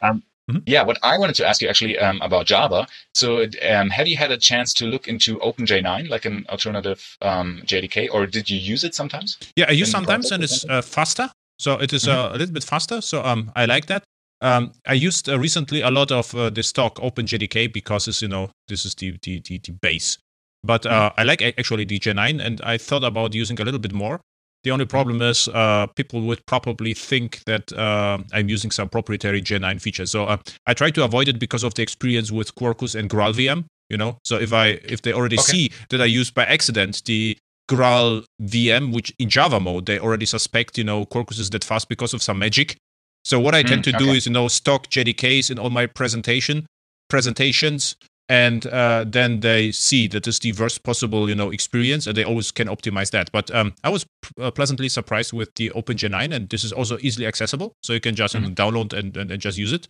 [0.65, 2.87] Yeah, what I wanted to ask you actually um, about Java.
[3.13, 7.61] So, um, have you had a chance to look into OpenJ9, like an alternative um,
[7.65, 9.37] JDK, or did you use it sometimes?
[9.55, 11.29] Yeah, I use sometimes, and it's uh, faster.
[11.57, 13.01] So it is, uh, a little bit faster.
[13.01, 14.03] So um, I like that.
[14.41, 18.27] Um, I used uh, recently a lot of uh, the stock OpenJDK because it's you
[18.27, 20.17] know this is the the the, the base.
[20.63, 20.93] But Mm-hmm.
[20.93, 24.19] uh, I like actually the J9, and I thought about using a little bit more.
[24.63, 29.41] The only problem is uh, people would probably think that uh, I'm using some proprietary
[29.41, 30.11] J9 features.
[30.11, 30.37] So uh,
[30.67, 33.65] I try to avoid it because of the experience with Quarkus and GraalVM.
[33.89, 35.51] You know, so if I if they already Okay.
[35.51, 37.37] see that I use by accident the
[37.69, 41.89] Graal VM, which in Java mode they already suspect, you know, Quarkus is that fast
[41.89, 42.77] because of some magic.
[43.23, 44.17] So what I tend Mm, to do okay.
[44.17, 46.65] is, you know, stock JDKs in all my presentation
[47.09, 47.95] presentations,
[48.29, 52.23] and uh, then they see that is the worst possible, you know, experience, and they
[52.23, 53.29] always can optimize that.
[53.33, 54.05] But um, I was
[54.39, 58.15] uh, pleasantly surprised with the OpenJ9, and this is also easily accessible, so you can
[58.15, 59.87] just know, download and, and, and just use it.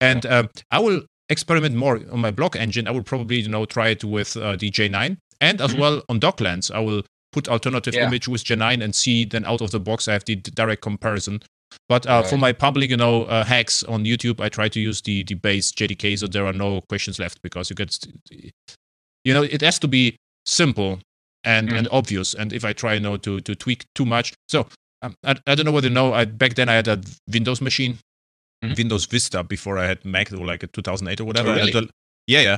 [0.00, 2.88] And um, I will experiment more on my blog engine.
[2.88, 5.78] I will probably, you know, try it with uh, the J9, and as Mhm.
[5.78, 6.70] well on Docklands.
[6.74, 8.06] I will put alternative Yeah.
[8.08, 11.40] image with J9 and see then out of the box I have the direct comparison.
[11.88, 15.02] But uh, for my public, you know, uh, hacks on YouTube, I try to use
[15.02, 17.98] the the base JDK, so there are no questions left because you get,
[19.24, 21.00] you know, it has to be simple
[21.44, 21.78] and, Mm.
[21.78, 22.34] and obvious.
[22.34, 24.66] And if I try, you know, to to tweak too much, so
[25.02, 26.14] um, I, I don't know whether you know.
[26.14, 27.00] I back then I had a
[27.32, 27.98] Windows machine,
[28.64, 28.76] Mhm.
[28.76, 31.50] Windows Vista before I had Mac, or like a 2008 or whatever.
[31.50, 31.90] Oh, really?
[32.26, 32.56] Yeah, yeah.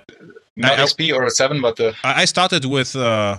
[0.57, 3.39] Not I- XP or a seven, but the I I started with uh,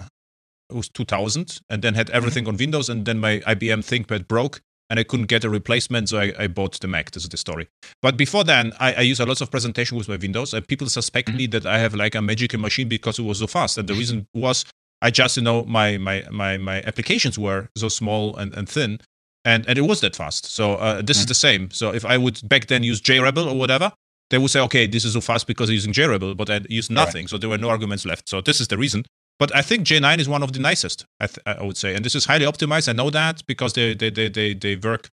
[0.69, 2.55] it was 2000, and then had everything Mm-hmm.
[2.55, 4.59] on Windows, and then my IBM ThinkPad broke,
[4.89, 7.11] and I couldn't get a replacement, so I, I bought the Mac.
[7.11, 7.67] This is the story.
[8.01, 10.87] But before then, I, I use a lot of presentation with my Windows, and people
[10.89, 11.37] suspect Mm-hmm.
[11.37, 13.93] me that I have like a magical machine because it was so fast, and the
[13.95, 14.65] reason was
[15.01, 18.99] I just you know my my my my applications were so small and, and thin.
[19.45, 20.45] And, and it was that fast.
[20.47, 21.27] So uh, this is Mm.
[21.29, 21.71] the same.
[21.71, 23.93] So if I would back then use JRebel or whatever,
[24.29, 26.91] they would say, okay, this is so fast because I'm using JRebel, but I used
[26.91, 26.95] Right.
[26.95, 27.27] nothing.
[27.29, 28.27] So there were no arguments left.
[28.27, 29.05] So this is the reason.
[29.39, 31.93] But I think J9 is one of the nicest, I, th- I would say.
[31.95, 32.89] And this is highly optimized.
[32.89, 35.09] I know that because they, they, they, they, they work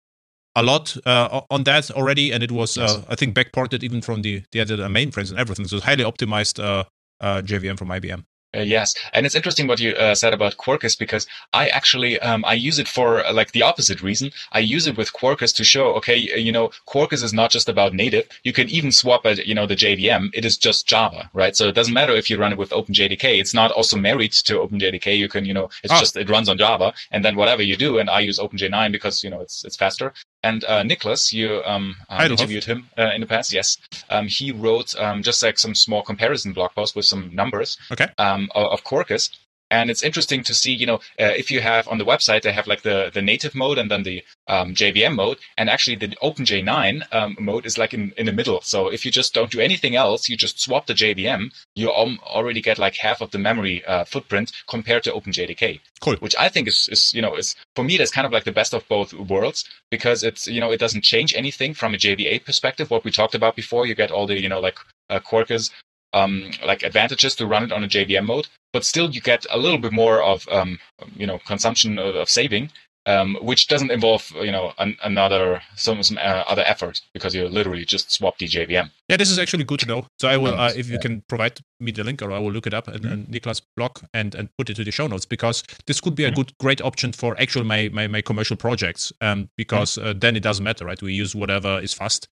[0.56, 2.32] a lot uh, on that already.
[2.32, 2.96] And it was, Yes.
[2.96, 5.68] uh, I think, backported even from the, the other mainframes and everything.
[5.68, 6.86] So it's highly optimized uh,
[7.20, 8.24] uh, JVM from IBM.
[8.56, 12.46] Uh, yes, and it's interesting what you uh, said about Quarkus because I actually um,
[12.46, 14.32] I use it for uh, like the opposite reason.
[14.52, 17.96] I use it with Quarkus to show, okay, you know, Quarkus is not just about
[17.96, 18.28] native.
[18.44, 20.30] You can even swap it, you know, the JVM.
[20.34, 21.56] It is just Java, right?
[21.56, 23.40] So it doesn't matter if you run it with OpenJDK.
[23.40, 25.18] It's not also married to OpenJDK.
[25.18, 26.00] You can, you know, it's Ah.
[26.00, 29.24] just it runs on Java, and then whatever you do, and I use OpenJ9 because
[29.24, 30.14] you know it's it's faster.
[30.44, 33.54] And uh, Niklas, you um, um, interviewed him uh, in the past.
[33.54, 33.78] Yes,
[34.10, 38.08] um, he wrote um, just like some small comparison blog post with some numbers Okay.
[38.18, 39.30] um, of, of Quarkus.
[39.74, 42.54] And it's interesting to see, you know, uh, if you have on the website, they
[42.54, 45.40] have like the, the native mode and then the um, JVM mode.
[45.58, 48.62] And actually, the OpenJ9 um, mode is like in, in the middle.
[48.62, 52.62] So if you just don't do anything else, you just swap the JVM, you already
[52.62, 55.80] get like half of the memory uh, footprint compared to OpenJDK.
[56.02, 56.18] Cool.
[56.18, 58.52] Which I think is, is, you know, is for me, that's kind of like the
[58.52, 62.46] best of both worlds because it's, you know, it doesn't change anything from a JVA
[62.46, 62.92] perspective.
[62.92, 64.78] What we talked about before, you get all the, you know, like
[65.10, 65.72] uh, Quarkus
[66.14, 69.58] um, like advantages to run it on a JVM mode, but still you get a
[69.58, 70.80] little bit more of um,
[71.16, 72.70] you know consumption of, of saving
[73.06, 77.48] um, which doesn't involve you know an, another some, some uh, other effort because you
[77.50, 78.90] literally just swap the JVM.
[79.10, 80.08] Yeah, this is actually good to know.
[80.20, 82.66] So I will, uh, if you can provide me the link, or I will look
[82.66, 83.14] it up and, Mm-hmm.
[83.14, 86.24] and Niklas blog and and put it to the show notes because this could be
[86.24, 86.36] a Mhm.
[86.36, 89.12] good, great option for actual my my, my commercial projects.
[89.20, 90.10] Um, because Mm-hmm.
[90.10, 91.02] uh, then it doesn't matter, right?
[91.02, 92.30] We use whatever is fast,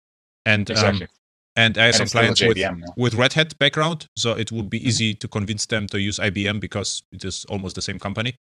[0.45, 1.07] and Exactly.
[1.57, 2.57] And I have some it's still a clients with,
[2.95, 4.69] with Red Hat background, so it would Mm-hmm.
[4.69, 8.35] be easy to convince them to use IBM because it is almost the same company.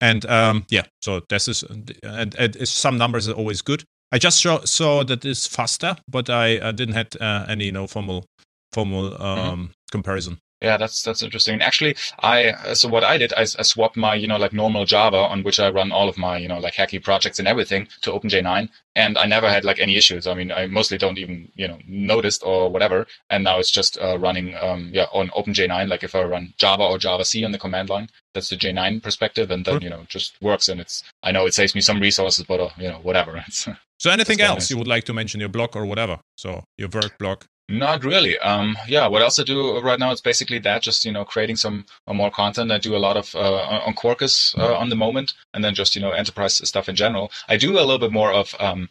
[0.00, 1.62] And um, yeah, so this is
[2.02, 3.84] and, and, some numbers are always good.
[4.12, 7.72] I just saw, saw that it's faster, but I, I didn't had uh, any you
[7.72, 8.24] know formal
[8.72, 9.22] formal Mm-hmm.
[9.22, 10.38] um, comparison.
[10.62, 11.62] Yeah, that's that's interesting.
[11.62, 15.16] Actually, I so what I did, I, I swapped my you know like normal Java
[15.16, 18.12] on which I run all of my you know like hacky projects and everything to
[18.12, 20.26] OpenJ9, and I never had like any issues.
[20.26, 23.98] I mean, I mostly don't even you know noticed or whatever, and now it's just
[24.02, 25.88] uh, running um yeah on OpenJ9.
[25.88, 29.02] Like if I run Java or Java C on the command line, that's the J9
[29.02, 29.84] perspective, and then Cool.
[29.84, 32.70] you know just works, and it's I know it saves me some resources, but uh,
[32.76, 33.42] you know whatever.
[33.46, 33.66] It's,
[34.00, 34.70] So anything else nice.
[34.70, 36.20] you would like to mention your blog or whatever?
[36.34, 37.42] So your work blog.
[37.70, 38.36] Not really.
[38.38, 39.06] Um, yeah.
[39.06, 40.10] What else I do right now?
[40.12, 42.72] It's basically that, just you know, creating some uh, more content.
[42.72, 45.94] I do a lot of uh, on Quarkus uh, on the moment, and then just
[45.94, 47.30] you know, enterprise stuff in general.
[47.48, 48.88] I do a little bit more of um,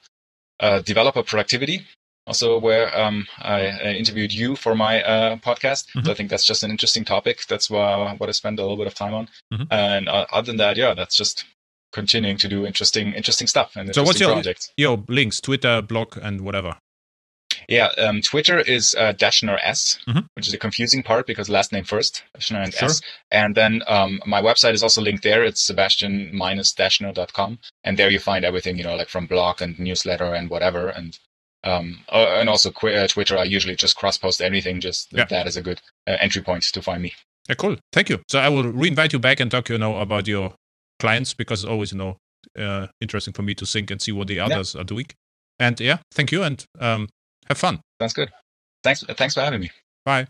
[0.59, 1.85] uh, developer productivity.
[2.27, 5.87] Also, where um, I, I interviewed you for my uh, podcast.
[5.95, 6.05] Mhm.
[6.05, 7.47] So I think that's just an interesting topic.
[7.47, 9.29] That's wha- what I spend a little bit of time on.
[9.51, 9.67] Mhm.
[9.71, 11.45] And uh, other than that, yeah, that's just
[11.91, 14.71] continuing to do interesting, interesting stuff and So what's your- projects.
[14.77, 16.77] Your links, Twitter, blog, and whatever.
[17.69, 20.25] Yeah, um, Twitter is uh, Daschner S, Mhm.
[20.35, 22.89] which is a confusing part because last name first, Daschner and Sure.
[22.89, 22.99] S.
[23.31, 25.43] And then um, my website is also linked there.
[25.43, 27.59] It's sebastian-daschner.com.
[27.83, 30.89] And there you find everything, you know, like from blog and newsletter and whatever.
[30.89, 31.17] And
[31.65, 34.79] um, uh, and also qu- uh, Twitter, I usually just cross-post anything.
[34.79, 35.25] Just Yeah.
[35.25, 37.13] that is a good uh, entry point to find me.
[37.49, 37.75] Yeah, cool.
[37.91, 38.21] Thank you.
[38.29, 40.55] So I will re-invite you back and talk, you know, about your
[40.99, 42.17] clients because it's always, you know,
[42.57, 45.07] uh, interesting for me to think and see what the others are doing.
[45.59, 47.09] And yeah, thank you and um,
[47.49, 47.81] have fun.
[47.99, 48.31] Sounds good.
[48.83, 49.03] Thanks.
[49.03, 49.71] Thanks for having me.
[50.05, 50.27] Bye.